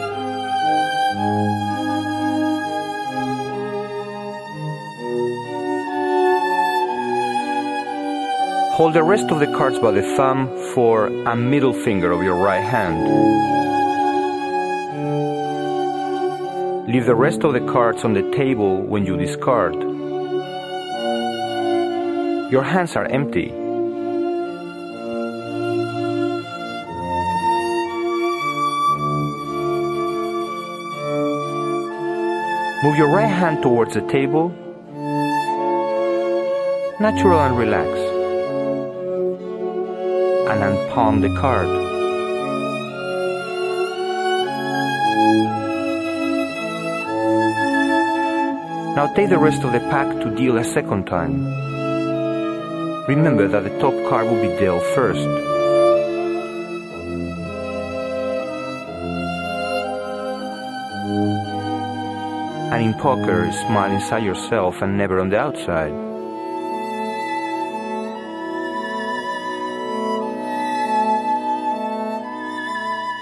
Hold 8.80 8.94
the 8.94 9.02
rest 9.02 9.30
of 9.30 9.40
the 9.40 9.46
cards 9.46 9.78
by 9.78 9.90
the 9.90 10.00
thumb 10.16 10.48
for 10.72 11.08
a 11.08 11.36
middle 11.36 11.74
finger 11.74 12.12
of 12.12 12.22
your 12.22 12.36
right 12.36 12.62
hand. 12.62 12.96
Leave 16.90 17.04
the 17.04 17.14
rest 17.14 17.44
of 17.44 17.52
the 17.52 17.60
cards 17.60 18.04
on 18.04 18.14
the 18.14 18.22
table 18.30 18.80
when 18.80 19.04
you 19.04 19.18
discard. 19.18 19.74
Your 22.50 22.62
hands 22.62 22.96
are 22.96 23.04
empty. 23.04 23.50
Move 32.82 32.96
your 32.96 33.10
right 33.14 33.28
hand 33.28 33.62
towards 33.62 33.92
the 33.92 34.00
table, 34.08 34.48
natural 36.98 37.40
and 37.40 37.58
relaxed 37.58 38.09
and 40.50 40.62
unpalm 40.62 41.20
the 41.20 41.28
card. 41.40 41.68
Now 48.96 49.06
take 49.14 49.28
the 49.28 49.38
rest 49.38 49.62
of 49.62 49.72
the 49.72 49.78
pack 49.78 50.08
to 50.20 50.34
deal 50.34 50.58
a 50.58 50.64
second 50.64 51.06
time. 51.06 51.46
Remember 53.06 53.46
that 53.46 53.62
the 53.62 53.78
top 53.78 53.94
card 54.08 54.26
will 54.26 54.42
be 54.42 54.48
dealt 54.58 54.82
first. 54.94 55.26
And 62.72 62.84
in 62.84 62.94
poker, 62.94 63.50
smile 63.52 63.92
inside 63.92 64.24
yourself 64.24 64.82
and 64.82 64.98
never 64.98 65.20
on 65.20 65.28
the 65.28 65.38
outside. 65.38 66.09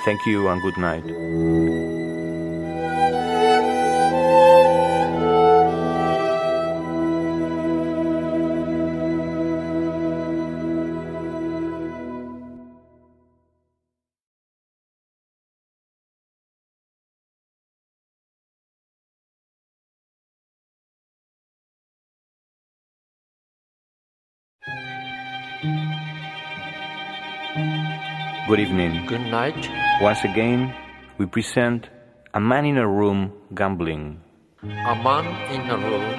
Thank 0.09 0.25
you 0.25 0.49
and 0.49 0.63
good 0.63 0.79
night. 0.79 1.05
Good 28.49 28.61
evening. 28.61 29.05
Good 29.05 29.21
night. 29.21 29.88
Once 30.01 30.23
again, 30.23 30.73
we 31.19 31.27
present 31.27 31.89
A 32.33 32.39
Man 32.39 32.65
in 32.65 32.79
a 32.79 32.87
Room 32.87 33.33
Gambling. 33.53 34.21
A 34.63 34.95
man 34.95 35.27
in 35.51 35.69
a 35.69 35.77
room. 35.77 36.15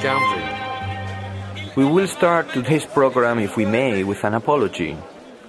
Gambling. 0.00 1.74
We 1.74 1.84
will 1.84 2.06
start 2.06 2.50
today's 2.50 2.86
program, 2.86 3.40
if 3.40 3.56
we 3.56 3.66
may, 3.66 4.04
with 4.04 4.22
an 4.22 4.34
apology. 4.34 4.96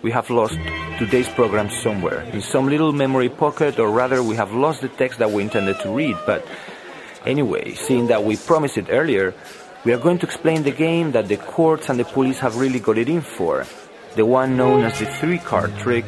We 0.02 0.10
have 0.10 0.32
lost 0.32 0.58
today's 0.98 1.30
program 1.30 1.70
somewhere, 1.70 2.22
in 2.34 2.42
some 2.42 2.68
little 2.68 2.92
memory 2.92 3.30
pocket, 3.30 3.78
or 3.78 3.92
rather, 3.92 4.24
we 4.24 4.36
have 4.36 4.54
lost 4.54 4.82
the 4.82 4.90
text 4.90 5.20
that 5.20 5.30
we 5.30 5.44
intended 5.44 5.80
to 5.82 5.92
read. 5.92 6.18
But 6.26 6.44
anyway, 7.24 7.76
seeing 7.76 8.08
that 8.08 8.24
we 8.24 8.36
promised 8.36 8.80
it 8.80 8.88
earlier, 8.90 9.36
we 9.86 9.94
are 9.94 10.00
going 10.00 10.18
to 10.18 10.26
explain 10.26 10.64
the 10.64 10.72
game 10.72 11.12
that 11.12 11.28
the 11.28 11.38
courts 11.38 11.90
and 11.90 12.00
the 12.00 12.06
police 12.06 12.40
have 12.40 12.58
really 12.58 12.80
got 12.80 12.98
it 12.98 13.10
in 13.10 13.22
for. 13.22 13.68
The 14.18 14.26
one 14.26 14.58
known 14.58 14.84
as 14.84 14.98
the 14.98 15.06
three 15.06 15.38
card 15.38 15.78
trick, 15.78 16.04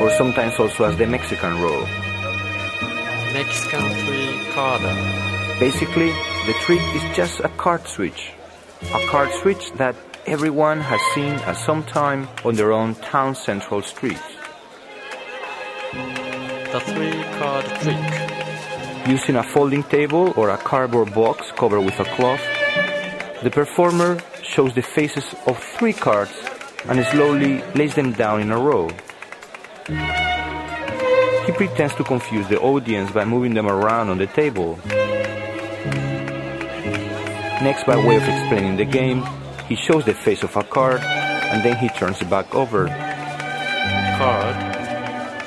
or 0.00 0.08
sometimes 0.10 0.54
also 0.60 0.84
as 0.84 0.96
the 0.96 1.06
Mexican 1.08 1.60
roll. 1.60 1.82
Mexican 3.32 3.90
three 4.06 4.38
carder. 4.52 4.94
Basically, 5.58 6.12
the 6.46 6.54
trick 6.60 6.80
is 6.94 7.02
just 7.16 7.40
a 7.40 7.48
card 7.48 7.88
switch. 7.88 8.34
A 8.94 9.04
card 9.08 9.32
switch 9.42 9.72
that 9.72 9.96
everyone 10.26 10.78
has 10.78 11.00
seen 11.12 11.32
at 11.50 11.56
some 11.56 11.82
time 11.82 12.28
on 12.44 12.54
their 12.54 12.70
own 12.70 12.94
town 12.94 13.34
central 13.34 13.82
streets. 13.82 14.30
The 16.70 16.80
three 16.86 17.20
card 17.40 17.64
trick. 17.82 19.08
Using 19.08 19.34
a 19.34 19.42
folding 19.42 19.82
table 19.82 20.32
or 20.36 20.50
a 20.50 20.56
cardboard 20.56 21.12
box 21.14 21.50
covered 21.56 21.80
with 21.80 21.98
a 21.98 22.04
cloth, 22.14 22.44
the 23.42 23.50
performer 23.50 24.20
shows 24.40 24.72
the 24.74 24.82
faces 24.82 25.34
of 25.48 25.58
three 25.58 25.92
cards 25.92 26.30
and 26.88 27.04
slowly 27.06 27.62
lays 27.74 27.94
them 27.94 28.12
down 28.12 28.40
in 28.40 28.50
a 28.50 28.58
row. 28.58 28.88
He 31.46 31.52
pretends 31.52 31.94
to 31.96 32.04
confuse 32.04 32.48
the 32.48 32.60
audience 32.60 33.10
by 33.10 33.24
moving 33.24 33.54
them 33.54 33.66
around 33.66 34.08
on 34.08 34.18
the 34.18 34.26
table. 34.26 34.78
Next, 37.62 37.84
by 37.84 37.96
way 37.96 38.16
of 38.16 38.22
explaining 38.22 38.76
the 38.76 38.84
game, 38.84 39.24
he 39.68 39.76
shows 39.76 40.04
the 40.04 40.14
face 40.14 40.42
of 40.42 40.56
a 40.56 40.64
card 40.64 41.00
and 41.00 41.62
then 41.64 41.76
he 41.76 41.88
turns 41.90 42.20
it 42.22 42.30
back 42.30 42.54
over. 42.54 42.86
Card. 44.18 44.56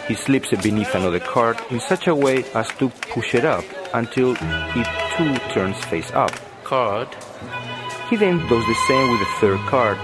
He 0.07 0.15
slips 0.15 0.51
it 0.51 0.61
beneath 0.61 0.93
another 0.93 1.19
card 1.19 1.57
in 1.69 1.79
such 1.79 2.07
a 2.07 2.13
way 2.13 2.43
as 2.53 2.67
to 2.79 2.89
push 2.89 3.33
it 3.33 3.45
up 3.45 3.63
until 3.93 4.35
it 4.39 4.87
too 5.15 5.33
turns 5.53 5.77
face 5.85 6.11
up. 6.11 6.31
Card. 6.63 7.07
He 8.09 8.17
then 8.17 8.37
does 8.49 8.65
the 8.65 8.75
same 8.87 9.09
with 9.09 9.19
the 9.21 9.31
third 9.39 9.59
card. 9.61 9.97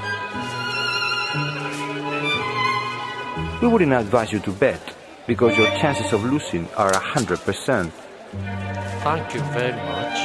We 3.61 3.67
wouldn't 3.67 3.91
advise 3.91 4.31
you 4.31 4.39
to 4.39 4.51
bet 4.51 4.81
because 5.27 5.57
your 5.57 5.67
chances 5.77 6.13
of 6.13 6.23
losing 6.23 6.67
are 6.77 6.91
100%. 6.91 7.91
Thank 9.03 9.33
you 9.33 9.41
very 9.51 9.73
much. 9.73 10.19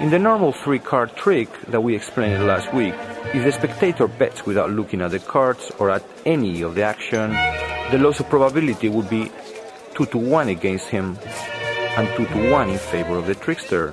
In 0.00 0.10
the 0.10 0.18
normal 0.18 0.52
three 0.52 0.78
card 0.78 1.16
trick 1.16 1.48
that 1.68 1.82
we 1.82 1.96
explained 1.96 2.46
last 2.46 2.72
week, 2.72 2.94
if 3.34 3.44
the 3.44 3.50
spectator 3.50 4.06
bets 4.06 4.46
without 4.46 4.70
looking 4.70 5.00
at 5.00 5.10
the 5.10 5.18
cards 5.18 5.72
or 5.80 5.90
at 5.90 6.04
any 6.24 6.62
of 6.62 6.76
the 6.76 6.82
action, 6.82 7.32
the 7.90 7.98
loss 7.98 8.20
of 8.20 8.28
probability 8.28 8.88
would 8.88 9.10
be 9.10 9.30
2 9.94 10.06
to 10.06 10.18
1 10.18 10.48
against 10.48 10.88
him 10.88 11.18
and 11.98 12.08
2 12.16 12.26
to 12.26 12.50
1 12.50 12.70
in 12.70 12.78
favor 12.78 13.18
of 13.18 13.26
the 13.26 13.34
trickster. 13.34 13.92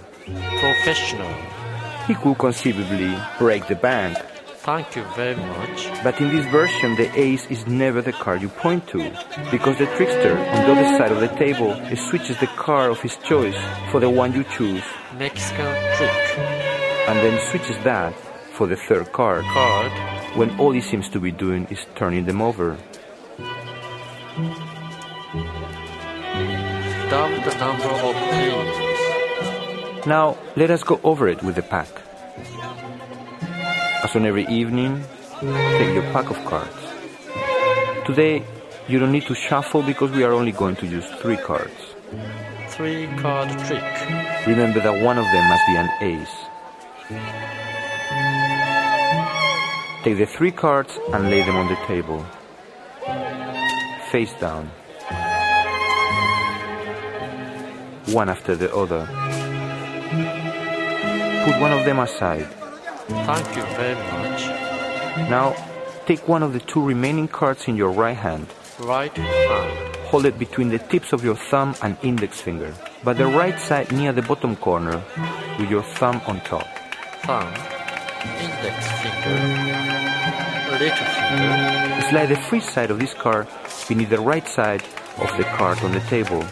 Professional. 0.59 1.33
He 2.05 2.13
could 2.13 2.37
conceivably 2.37 3.17
break 3.39 3.67
the 3.67 3.75
bank, 3.75 4.17
Thank 4.67 4.97
you 4.97 5.05
very 5.15 5.37
much. 5.37 5.87
but 6.03 6.19
in 6.19 6.27
this 6.35 6.45
version 6.47 6.97
the 6.97 7.09
ace 7.17 7.45
is 7.45 7.65
never 7.67 8.01
the 8.01 8.11
card 8.11 8.41
you 8.41 8.49
point 8.49 8.85
to, 8.89 8.99
because 9.49 9.77
the 9.77 9.85
trickster 9.95 10.37
on 10.37 10.59
the 10.65 10.71
other 10.73 10.97
side 10.97 11.09
of 11.09 11.21
the 11.21 11.29
table 11.39 11.71
switches 11.95 12.37
the 12.41 12.47
card 12.47 12.91
of 12.91 12.99
his 12.99 13.15
choice 13.23 13.55
for 13.91 14.01
the 14.01 14.09
one 14.09 14.33
you 14.33 14.43
choose 14.43 14.83
Mexican 15.17 15.71
trick. 15.95 16.37
and 17.07 17.17
then 17.23 17.39
switches 17.49 17.77
that 17.85 18.13
for 18.51 18.67
the 18.67 18.75
third 18.75 19.09
card. 19.13 19.45
Card. 19.45 19.91
when 20.35 20.49
all 20.59 20.71
he 20.71 20.81
seems 20.81 21.07
to 21.07 21.19
be 21.21 21.31
doing 21.31 21.65
is 21.69 21.85
turning 21.95 22.25
them 22.25 22.41
over. 22.41 22.75
Double 27.09 27.41
the 27.47 27.55
number 27.63 27.87
of. 27.87 28.15
Now, 30.05 30.37
let 30.57 30.69
us 30.71 30.83
go 30.83 30.99
over 31.05 31.29
it 31.29 31.41
with 31.41 31.55
the 31.55 31.61
pack. 31.61 32.06
As 34.03 34.15
on 34.15 34.25
every 34.25 34.45
evening, 34.45 35.03
take 35.39 35.93
your 35.95 36.03
pack 36.13 36.29
of 36.29 36.37
cards. 36.45 36.77
Today, 38.05 38.43
you 38.87 38.99
don't 38.99 39.11
need 39.11 39.25
to 39.25 39.33
shuffle 39.33 39.81
because 39.81 40.11
we 40.11 40.23
are 40.23 40.33
only 40.33 40.51
going 40.51 40.75
to 40.75 40.85
use 40.85 41.05
three 41.19 41.35
cards. 41.35 41.73
Three 42.69 43.07
card 43.17 43.49
trick. 43.65 43.83
Remember 44.45 44.79
that 44.81 45.03
one 45.03 45.17
of 45.17 45.25
them 45.25 45.49
must 45.49 45.65
be 45.67 45.75
an 45.75 45.89
ace. 46.01 46.35
Take 50.03 50.17
the 50.19 50.27
three 50.27 50.51
cards 50.51 50.99
and 51.11 51.29
lay 51.31 51.41
them 51.41 51.55
on 51.55 51.67
the 51.67 51.79
table. 51.87 52.23
Face 54.11 54.33
down. 54.39 54.69
One 58.13 58.29
after 58.29 58.55
the 58.55 58.73
other. 58.75 59.07
Put 61.45 61.59
one 61.59 61.73
of 61.73 61.83
them 61.83 61.99
aside. 61.99 62.47
Thank 63.07 63.55
you 63.55 63.63
very 63.75 63.95
much. 63.95 64.41
Now, 65.29 65.55
take 66.05 66.27
one 66.27 66.43
of 66.43 66.53
the 66.53 66.59
two 66.59 66.83
remaining 66.83 67.27
cards 67.27 67.67
in 67.67 67.75
your 67.75 67.91
right 67.91 68.17
hand. 68.17 68.47
Right 68.79 69.15
hand. 69.15 69.95
Hold 70.07 70.25
it 70.25 70.37
between 70.37 70.69
the 70.69 70.79
tips 70.79 71.13
of 71.13 71.23
your 71.23 71.35
thumb 71.35 71.75
and 71.81 71.97
index 72.01 72.39
finger, 72.41 72.73
but 73.03 73.17
the 73.17 73.27
right 73.27 73.59
side 73.59 73.91
near 73.91 74.13
the 74.13 74.21
bottom 74.21 74.55
corner, 74.55 75.03
with 75.59 75.69
your 75.69 75.83
thumb 75.83 76.21
on 76.27 76.39
top. 76.41 76.67
Thumb. 77.23 77.53
Index 78.39 78.91
finger. 79.01 79.37
Little 80.71 81.07
finger. 81.17 82.01
Slide 82.09 82.29
the 82.29 82.37
free 82.49 82.61
side 82.61 82.91
of 82.91 82.99
this 82.99 83.13
card 83.13 83.47
beneath 83.87 84.09
the 84.09 84.19
right 84.19 84.47
side 84.47 84.83
of 85.17 85.35
the 85.37 85.43
card 85.43 85.79
on 85.83 85.91
the 85.91 85.99
table 86.01 86.45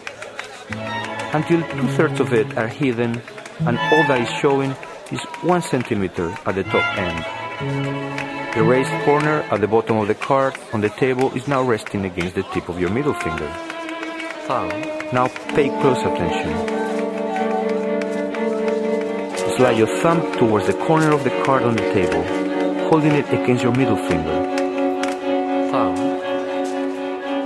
until 1.35 1.61
two 1.69 1.87
thirds 1.89 2.19
of 2.19 2.33
it 2.33 2.57
are 2.57 2.67
hidden 2.67 3.21
and 3.59 3.77
all 3.77 4.03
that 4.07 4.21
is 4.21 4.29
showing 4.39 4.75
is 5.11 5.21
one 5.43 5.61
centimeter 5.61 6.35
at 6.45 6.55
the 6.55 6.63
top 6.63 6.97
end. 6.97 8.55
The 8.55 8.63
raised 8.63 8.91
corner 9.03 9.45
at 9.51 9.61
the 9.61 9.67
bottom 9.67 9.97
of 9.97 10.07
the 10.07 10.15
card 10.15 10.57
on 10.73 10.81
the 10.81 10.89
table 10.89 11.31
is 11.35 11.47
now 11.47 11.61
resting 11.61 12.05
against 12.05 12.35
the 12.35 12.43
tip 12.43 12.69
of 12.69 12.79
your 12.79 12.89
middle 12.89 13.13
finger. 13.13 13.47
Now 15.13 15.27
pay 15.53 15.69
close 15.81 15.99
attention. 15.99 16.53
Slide 19.57 19.77
your 19.77 19.87
thumb 20.01 20.21
towards 20.37 20.67
the 20.67 20.73
corner 20.73 21.11
of 21.11 21.23
the 21.23 21.31
card 21.43 21.63
on 21.63 21.75
the 21.75 21.93
table, 21.93 22.23
holding 22.89 23.11
it 23.11 23.27
against 23.29 23.63
your 23.63 23.73
middle 23.73 23.97
finger. 23.97 24.35
Thumb. 25.71 25.95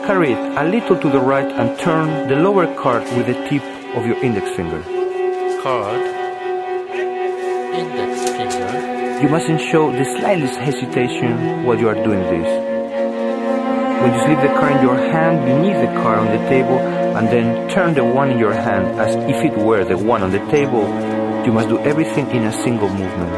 Carry 0.05 0.31
it 0.31 0.57
a 0.57 0.63
little 0.63 0.97
to 0.99 1.09
the 1.09 1.19
right 1.19 1.45
and 1.45 1.77
turn 1.79 2.27
the 2.27 2.35
lower 2.35 2.67
card 2.75 3.03
with 3.15 3.27
the 3.27 3.35
tip 3.47 3.63
of 3.95 4.05
your 4.05 4.17
index 4.23 4.49
finger. 4.55 4.81
Card. 5.61 6.18
You 9.21 9.27
mustn't 9.27 9.59
show 9.59 9.91
the 9.91 10.05
slightest 10.05 10.57
hesitation 10.59 11.65
while 11.65 11.77
you 11.77 11.89
are 11.89 11.93
doing 11.93 12.21
this. 12.21 12.49
When 14.01 14.13
you 14.13 14.19
slip 14.23 14.39
the 14.39 14.47
card 14.57 14.77
in 14.77 14.81
your 14.81 14.95
hand 14.95 15.45
beneath 15.45 15.75
the 15.75 15.93
card 16.01 16.19
on 16.19 16.27
the 16.27 16.47
table 16.47 16.79
and 16.79 17.27
then 17.27 17.69
turn 17.69 17.95
the 17.95 18.05
one 18.05 18.31
in 18.31 18.39
your 18.39 18.53
hand 18.53 18.97
as 18.97 19.15
if 19.15 19.43
it 19.43 19.57
were 19.57 19.83
the 19.83 19.97
one 19.97 20.23
on 20.23 20.31
the 20.31 20.39
table, 20.49 20.87
you 21.45 21.51
must 21.51 21.67
do 21.67 21.79
everything 21.79 22.29
in 22.31 22.45
a 22.45 22.53
single 22.63 22.87
movement. 22.87 23.31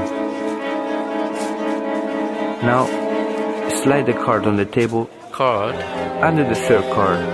Now, 2.62 2.86
slide 3.82 4.06
the 4.06 4.14
card 4.14 4.46
on 4.46 4.58
the 4.58 4.66
table 4.66 5.10
Card. 5.32 5.74
under 6.22 6.44
the 6.44 6.54
third 6.54 6.84
card 6.94 7.26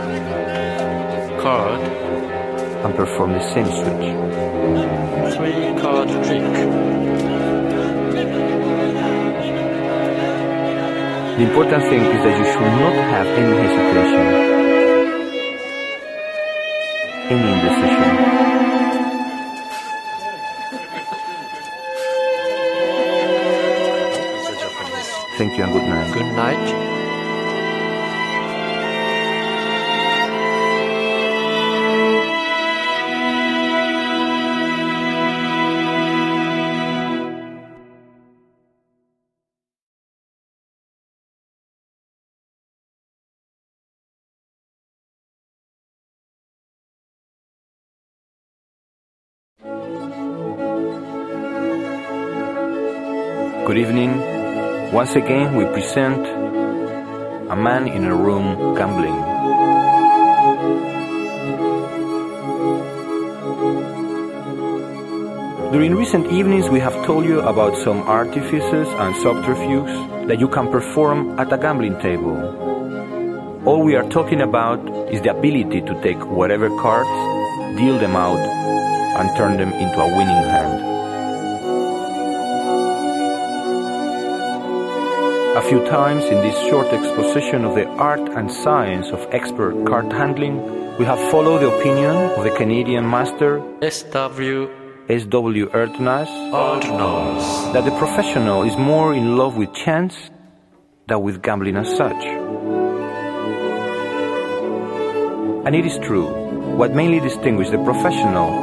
Card. 1.42 1.82
and 1.82 2.96
perform 2.96 3.34
the 3.34 3.42
same 3.54 3.66
switch. 3.66 5.36
Three 5.36 5.82
card 5.82 6.08
trick. 6.24 7.17
The 11.38 11.44
important 11.44 11.84
thing 11.84 12.02
is 12.02 12.24
that 12.24 12.36
you 12.36 12.46
should 12.52 12.62
not 12.62 12.96
have 13.14 13.28
any 13.28 13.56
hesitation, 13.62 14.26
any 17.30 17.48
indecision. 17.54 18.38
Thank 25.38 25.58
you 25.58 25.64
and 25.64 25.74
good 25.74 25.84
night. 25.84 26.12
Good 26.12 26.32
night. 26.34 26.97
Once 54.98 55.16
again, 55.16 55.56
we 55.56 55.64
present 55.66 56.26
a 57.52 57.56
man 57.56 57.88
in 57.88 58.06
a 58.06 58.16
room 58.16 58.74
gambling. 58.74 59.14
During 65.72 65.94
recent 65.94 66.26
evenings, 66.32 66.68
we 66.70 66.80
have 66.80 66.96
told 67.06 67.26
you 67.26 67.42
about 67.42 67.78
some 67.78 68.02
artifices 68.10 68.88
and 68.88 69.16
subterfuges 69.18 70.28
that 70.30 70.40
you 70.40 70.48
can 70.48 70.68
perform 70.72 71.40
at 71.40 71.54
a 71.54 71.60
gambling 71.60 72.00
table. 72.00 72.36
All 73.68 73.84
we 73.84 73.96
are 73.96 74.10
talking 74.10 74.42
about 74.42 74.80
is 75.14 75.22
the 75.22 75.30
ability 75.30 75.82
to 75.82 75.94
take 76.02 76.26
whatever 76.26 76.70
cards, 76.82 77.78
deal 77.78 78.00
them 78.00 78.16
out, 78.16 78.40
and 79.20 79.30
turn 79.38 79.58
them 79.58 79.72
into 79.74 80.00
a 80.02 80.08
winning 80.18 80.44
hand. 80.50 80.97
A 85.58 85.62
few 85.62 85.84
times 85.88 86.24
in 86.26 86.40
this 86.42 86.56
short 86.70 86.86
exposition 86.94 87.66
of 87.66 87.74
the 87.74 87.88
art 87.98 88.20
and 88.38 88.52
science 88.52 89.08
of 89.10 89.28
expert 89.32 89.74
card 89.88 90.14
handling, 90.14 90.62
we 91.00 91.06
have 91.06 91.18
followed 91.32 91.64
the 91.64 91.72
opinion 91.76 92.16
of 92.38 92.44
the 92.44 92.52
Canadian 92.52 93.10
master 93.10 93.64
S.W. 93.82 94.70
S.W. 95.10 95.66
Erdnase 95.72 96.30
that 97.74 97.86
the 97.86 97.92
professional 97.98 98.62
is 98.70 98.78
more 98.78 99.16
in 99.16 99.36
love 99.36 99.58
with 99.58 99.74
chance 99.74 100.30
than 101.08 101.24
with 101.24 101.42
gambling 101.42 101.76
as 101.76 101.90
such. 101.98 102.24
And 105.66 105.76
it 105.76 105.88
is 105.88 105.98
true, 106.06 106.28
what 106.78 106.94
mainly 106.94 107.20
distinguishes 107.20 107.72
the 107.72 107.84
professional 107.84 108.54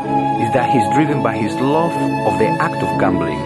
is 0.46 0.52
that 0.54 0.70
he 0.70 0.78
is 0.78 0.94
driven 0.94 1.24
by 1.24 1.36
his 1.36 1.56
love 1.56 1.90
of 2.30 2.38
the 2.38 2.46
act 2.46 2.80
of 2.86 3.00
gambling, 3.00 3.42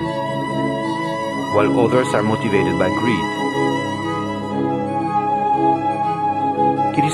while 1.57 1.81
others 1.81 2.13
are 2.13 2.23
motivated 2.23 2.79
by 2.79 2.91
greed. 3.01 3.38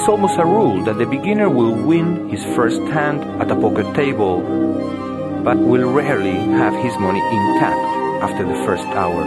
It 0.04 0.08
is 0.08 0.20
almost 0.20 0.38
a 0.38 0.44
rule 0.44 0.84
that 0.84 0.98
the 0.98 1.06
beginner 1.06 1.48
will 1.48 1.72
win 1.72 2.28
his 2.28 2.44
first 2.54 2.82
hand 2.92 3.24
at 3.40 3.50
a 3.50 3.56
poker 3.56 3.90
table, 3.94 4.42
but 5.42 5.56
will 5.56 5.90
rarely 5.90 6.36
have 6.60 6.74
his 6.84 6.94
money 6.98 7.20
intact 7.20 7.80
after 8.20 8.44
the 8.44 8.54
first 8.66 8.84
hour. 8.88 9.24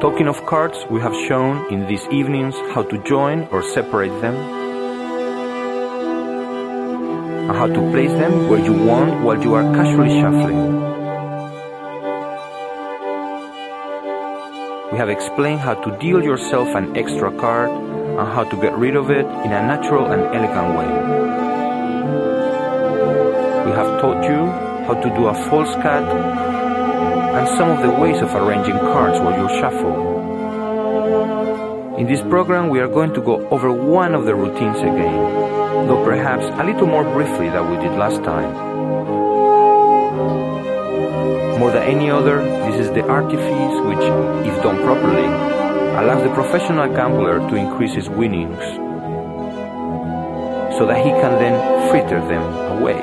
Talking 0.00 0.26
of 0.26 0.44
cards, 0.46 0.84
we 0.90 1.00
have 1.00 1.14
shown 1.28 1.72
in 1.72 1.86
these 1.86 2.04
evenings 2.10 2.56
how 2.74 2.82
to 2.82 2.98
join 3.04 3.46
or 3.52 3.62
separate 3.62 4.20
them, 4.20 4.34
and 7.46 7.56
how 7.56 7.68
to 7.68 7.90
place 7.92 8.10
them 8.18 8.48
where 8.48 8.58
you 8.58 8.72
want 8.72 9.22
while 9.22 9.40
you 9.40 9.54
are 9.54 9.62
casually 9.76 10.20
shuffling. 10.20 10.91
We 14.92 14.98
have 14.98 15.08
explained 15.08 15.60
how 15.60 15.72
to 15.72 15.96
deal 15.96 16.22
yourself 16.22 16.68
an 16.74 16.94
extra 16.98 17.34
card 17.38 17.70
and 17.70 18.28
how 18.28 18.44
to 18.44 18.56
get 18.60 18.76
rid 18.76 18.94
of 18.94 19.10
it 19.10 19.24
in 19.24 19.50
a 19.50 19.62
natural 19.64 20.04
and 20.12 20.20
elegant 20.36 20.76
way. 20.76 20.90
We 23.64 23.72
have 23.72 24.00
taught 24.02 24.22
you 24.22 24.44
how 24.84 24.92
to 25.00 25.08
do 25.16 25.28
a 25.28 25.34
false 25.48 25.74
cut 25.76 26.04
and 26.04 27.48
some 27.56 27.70
of 27.70 27.80
the 27.80 27.88
ways 28.02 28.20
of 28.20 28.34
arranging 28.34 28.76
cards 28.76 29.18
while 29.18 29.32
you 29.40 29.48
shuffle. 29.60 29.96
In 31.96 32.06
this 32.06 32.20
program, 32.20 32.68
we 32.68 32.78
are 32.80 32.88
going 32.88 33.14
to 33.14 33.22
go 33.22 33.48
over 33.48 33.72
one 33.72 34.14
of 34.14 34.26
the 34.26 34.34
routines 34.34 34.76
again, 34.76 35.88
though 35.88 36.04
perhaps 36.04 36.44
a 36.60 36.64
little 36.64 36.86
more 36.86 37.04
briefly 37.14 37.48
than 37.48 37.70
we 37.70 37.76
did 37.76 37.96
last 37.96 38.22
time. 38.24 38.91
More 41.62 41.70
than 41.70 41.84
any 41.84 42.10
other, 42.10 42.42
this 42.42 42.86
is 42.86 42.90
the 42.90 43.06
artifice 43.06 43.76
which, 43.86 44.04
if 44.44 44.62
done 44.64 44.82
properly, 44.82 45.22
allows 45.22 46.24
the 46.24 46.34
professional 46.34 46.92
gambler 46.92 47.38
to 47.38 47.54
increase 47.54 47.94
his 47.94 48.08
winnings 48.08 48.58
so 50.76 50.86
that 50.86 50.96
he 51.06 51.10
can 51.10 51.38
then 51.38 51.88
fritter 51.88 52.18
them 52.26 52.42
away. 52.78 52.98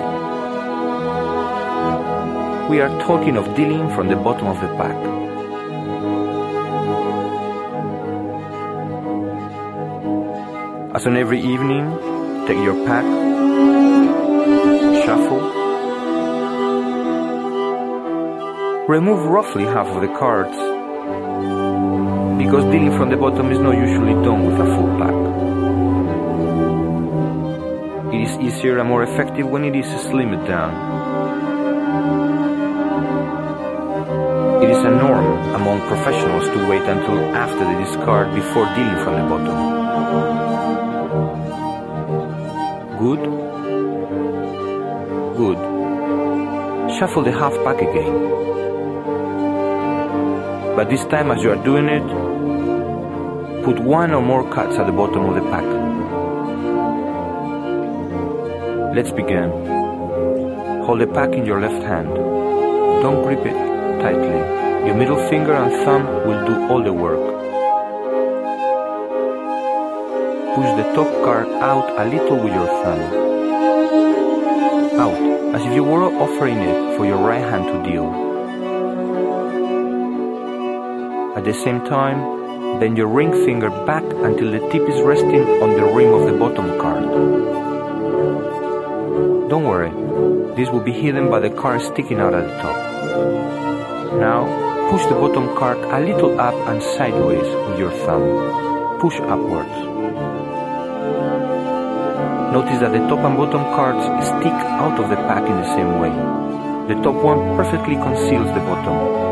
We 2.69 2.81
are 2.81 2.89
talking 3.07 3.37
of 3.37 3.55
dealing 3.55 3.87
from 3.95 4.09
the 4.09 4.17
bottom 4.17 4.47
of 4.47 4.59
the 4.59 4.67
pack. 4.75 4.97
As 10.93 11.07
on 11.07 11.15
every 11.15 11.39
evening, 11.39 11.97
take 12.45 12.57
your 12.57 12.75
pack, 12.85 13.05
remove 18.89 19.23
roughly 19.27 19.65
half 19.65 19.85
of 19.85 20.01
the 20.01 20.07
cards 20.17 20.57
because 22.41 22.63
dealing 22.73 22.91
from 22.97 23.11
the 23.11 23.15
bottom 23.15 23.51
is 23.51 23.59
not 23.59 23.77
usually 23.77 24.15
done 24.25 24.47
with 24.47 24.59
a 24.59 24.65
full 24.65 24.89
pack. 24.97 25.13
It 28.11 28.21
is 28.21 28.35
easier 28.39 28.79
and 28.79 28.89
more 28.89 29.03
effective 29.03 29.47
when 29.47 29.63
it 29.63 29.75
is 29.75 29.85
slimmed 29.85 30.47
down. 30.47 30.73
It 34.63 34.71
is 34.71 34.79
a 34.79 34.89
norm 34.89 35.37
among 35.53 35.81
professionals 35.81 36.45
to 36.49 36.67
wait 36.67 36.81
until 36.81 37.19
after 37.35 37.59
the 37.59 37.75
discard 37.83 38.33
before 38.33 38.65
dealing 38.73 38.97
from 39.03 39.13
the 39.19 39.25
bottom. 39.29 39.55
Good? 42.97 43.21
Good. 45.37 45.59
Shuffle 46.97 47.21
the 47.21 47.31
half 47.31 47.53
pack 47.63 47.83
again. 47.83 48.48
But 50.79 50.89
this 50.89 51.03
time, 51.03 51.29
as 51.29 51.43
you 51.43 51.51
are 51.51 51.61
doing 51.61 51.89
it, 51.89 52.07
put 53.65 53.79
one 53.81 54.13
or 54.13 54.21
more 54.21 54.49
cards 54.49 54.77
at 54.77 54.85
the 54.85 54.93
bottom 54.93 55.25
of 55.25 55.35
the 55.35 55.41
pack. 55.51 55.65
Let's 58.95 59.11
begin. 59.11 59.49
Hold 60.85 61.01
the 61.01 61.07
pack 61.07 61.33
in 61.33 61.45
your 61.45 61.59
left 61.59 61.83
hand. 61.83 62.07
Don't 63.03 63.23
grip 63.23 63.45
it 63.45 63.57
tightly. 63.99 64.87
Your 64.87 64.95
middle 64.95 65.19
finger 65.27 65.51
and 65.51 65.69
thumb 65.83 66.05
will 66.25 66.47
do 66.47 66.55
all 66.71 66.81
the 66.81 66.93
work. 66.93 67.27
Push 70.55 70.71
the 70.79 70.93
top 70.95 71.11
card 71.25 71.47
out 71.59 71.89
a 71.99 72.05
little 72.05 72.37
with 72.37 72.53
your 72.53 72.67
thumb. 72.85 73.01
Out, 74.97 75.55
as 75.55 75.61
if 75.65 75.73
you 75.75 75.83
were 75.83 76.05
offering 76.05 76.59
it 76.59 76.95
for 76.95 77.05
your 77.05 77.17
right 77.17 77.43
hand 77.43 77.65
to 77.67 77.83
deal. 77.83 78.28
The 81.49 81.55
same 81.55 81.83
time, 81.83 82.79
bend 82.79 82.95
your 82.95 83.07
ring 83.07 83.33
finger 83.43 83.71
back 83.83 84.03
until 84.03 84.51
the 84.51 84.59
tip 84.69 84.87
is 84.87 85.01
resting 85.01 85.41
on 85.63 85.73
the 85.73 85.83
rim 85.83 86.13
of 86.13 86.31
the 86.31 86.37
bottom 86.37 86.77
card. 86.77 87.03
Don't 89.49 89.65
worry, 89.65 89.89
this 90.55 90.69
will 90.69 90.85
be 90.91 90.91
hidden 90.91 91.31
by 91.31 91.39
the 91.39 91.49
card 91.49 91.81
sticking 91.81 92.19
out 92.19 92.35
at 92.35 92.45
the 92.45 92.55
top. 92.61 92.77
Now, 94.19 94.45
push 94.91 95.03
the 95.07 95.15
bottom 95.15 95.55
card 95.57 95.79
a 95.79 95.99
little 96.05 96.39
up 96.39 96.53
and 96.69 96.83
sideways 96.83 97.49
with 97.65 97.79
your 97.79 97.93
thumb. 98.05 98.99
Push 98.99 99.19
upwards. 99.21 99.77
Notice 102.53 102.79
that 102.81 102.91
the 102.91 103.01
top 103.09 103.25
and 103.25 103.37
bottom 103.37 103.63
cards 103.73 104.05
stick 104.27 104.59
out 104.77 104.99
of 104.99 105.09
the 105.09 105.15
pack 105.15 105.49
in 105.49 105.55
the 105.55 105.69
same 105.73 105.99
way. 105.99 106.13
The 106.93 107.01
top 107.01 107.15
one 107.15 107.39
perfectly 107.57 107.95
conceals 107.95 108.53
the 108.53 108.61
bottom. 108.69 109.28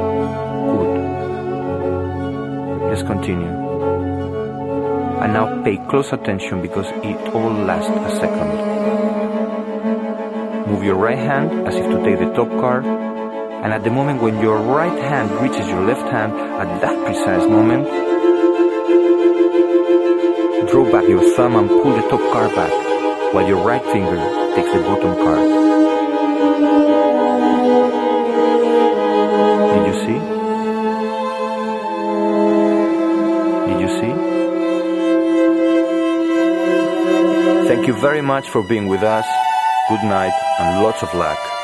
Let's 2.98 3.10
continue. 3.10 3.54
And 5.22 5.34
now 5.34 5.62
pay 5.62 5.78
close 5.88 6.12
attention 6.14 6.64
because 6.64 6.88
it 7.06 7.30
all 7.32 7.54
lasts 7.54 7.92
a 7.92 8.10
second. 8.18 8.50
Move 10.66 10.84
your 10.84 10.96
right 10.96 11.16
hand 11.16 11.68
as 11.68 11.76
if 11.76 11.86
to 11.92 12.04
take 12.04 12.18
the 12.18 12.34
top 12.34 12.50
card, 12.58 12.86
and 12.88 13.72
at 13.72 13.84
the 13.84 13.92
moment 13.92 14.24
when 14.24 14.42
your 14.42 14.58
right 14.58 15.00
hand 15.00 15.30
reaches 15.44 15.68
your 15.68 15.82
left 15.82 16.10
hand, 16.10 16.34
at 16.34 16.82
that 16.82 17.06
precise 17.06 17.48
moment, 17.48 17.86
draw 20.68 20.92
back 20.92 21.08
your 21.08 21.22
thumb 21.36 21.56
and 21.56 21.70
pull 21.70 21.94
the 21.94 22.02
top 22.10 22.34
card 22.34 22.56
back, 22.56 22.74
while 23.32 23.48
your 23.48 23.64
right 23.64 23.86
finger 23.94 24.18
takes 24.56 24.74
the 24.74 24.80
bottom 24.80 25.14
card. 25.18 25.67
Thank 37.88 37.96
you 37.96 38.02
very 38.02 38.22
much 38.22 38.50
for 38.50 38.62
being 38.62 38.88
with 38.88 39.02
us. 39.02 39.26
Good 39.88 40.04
night 40.04 40.34
and 40.60 40.84
lots 40.84 41.04
of 41.04 41.14
luck. 41.14 41.57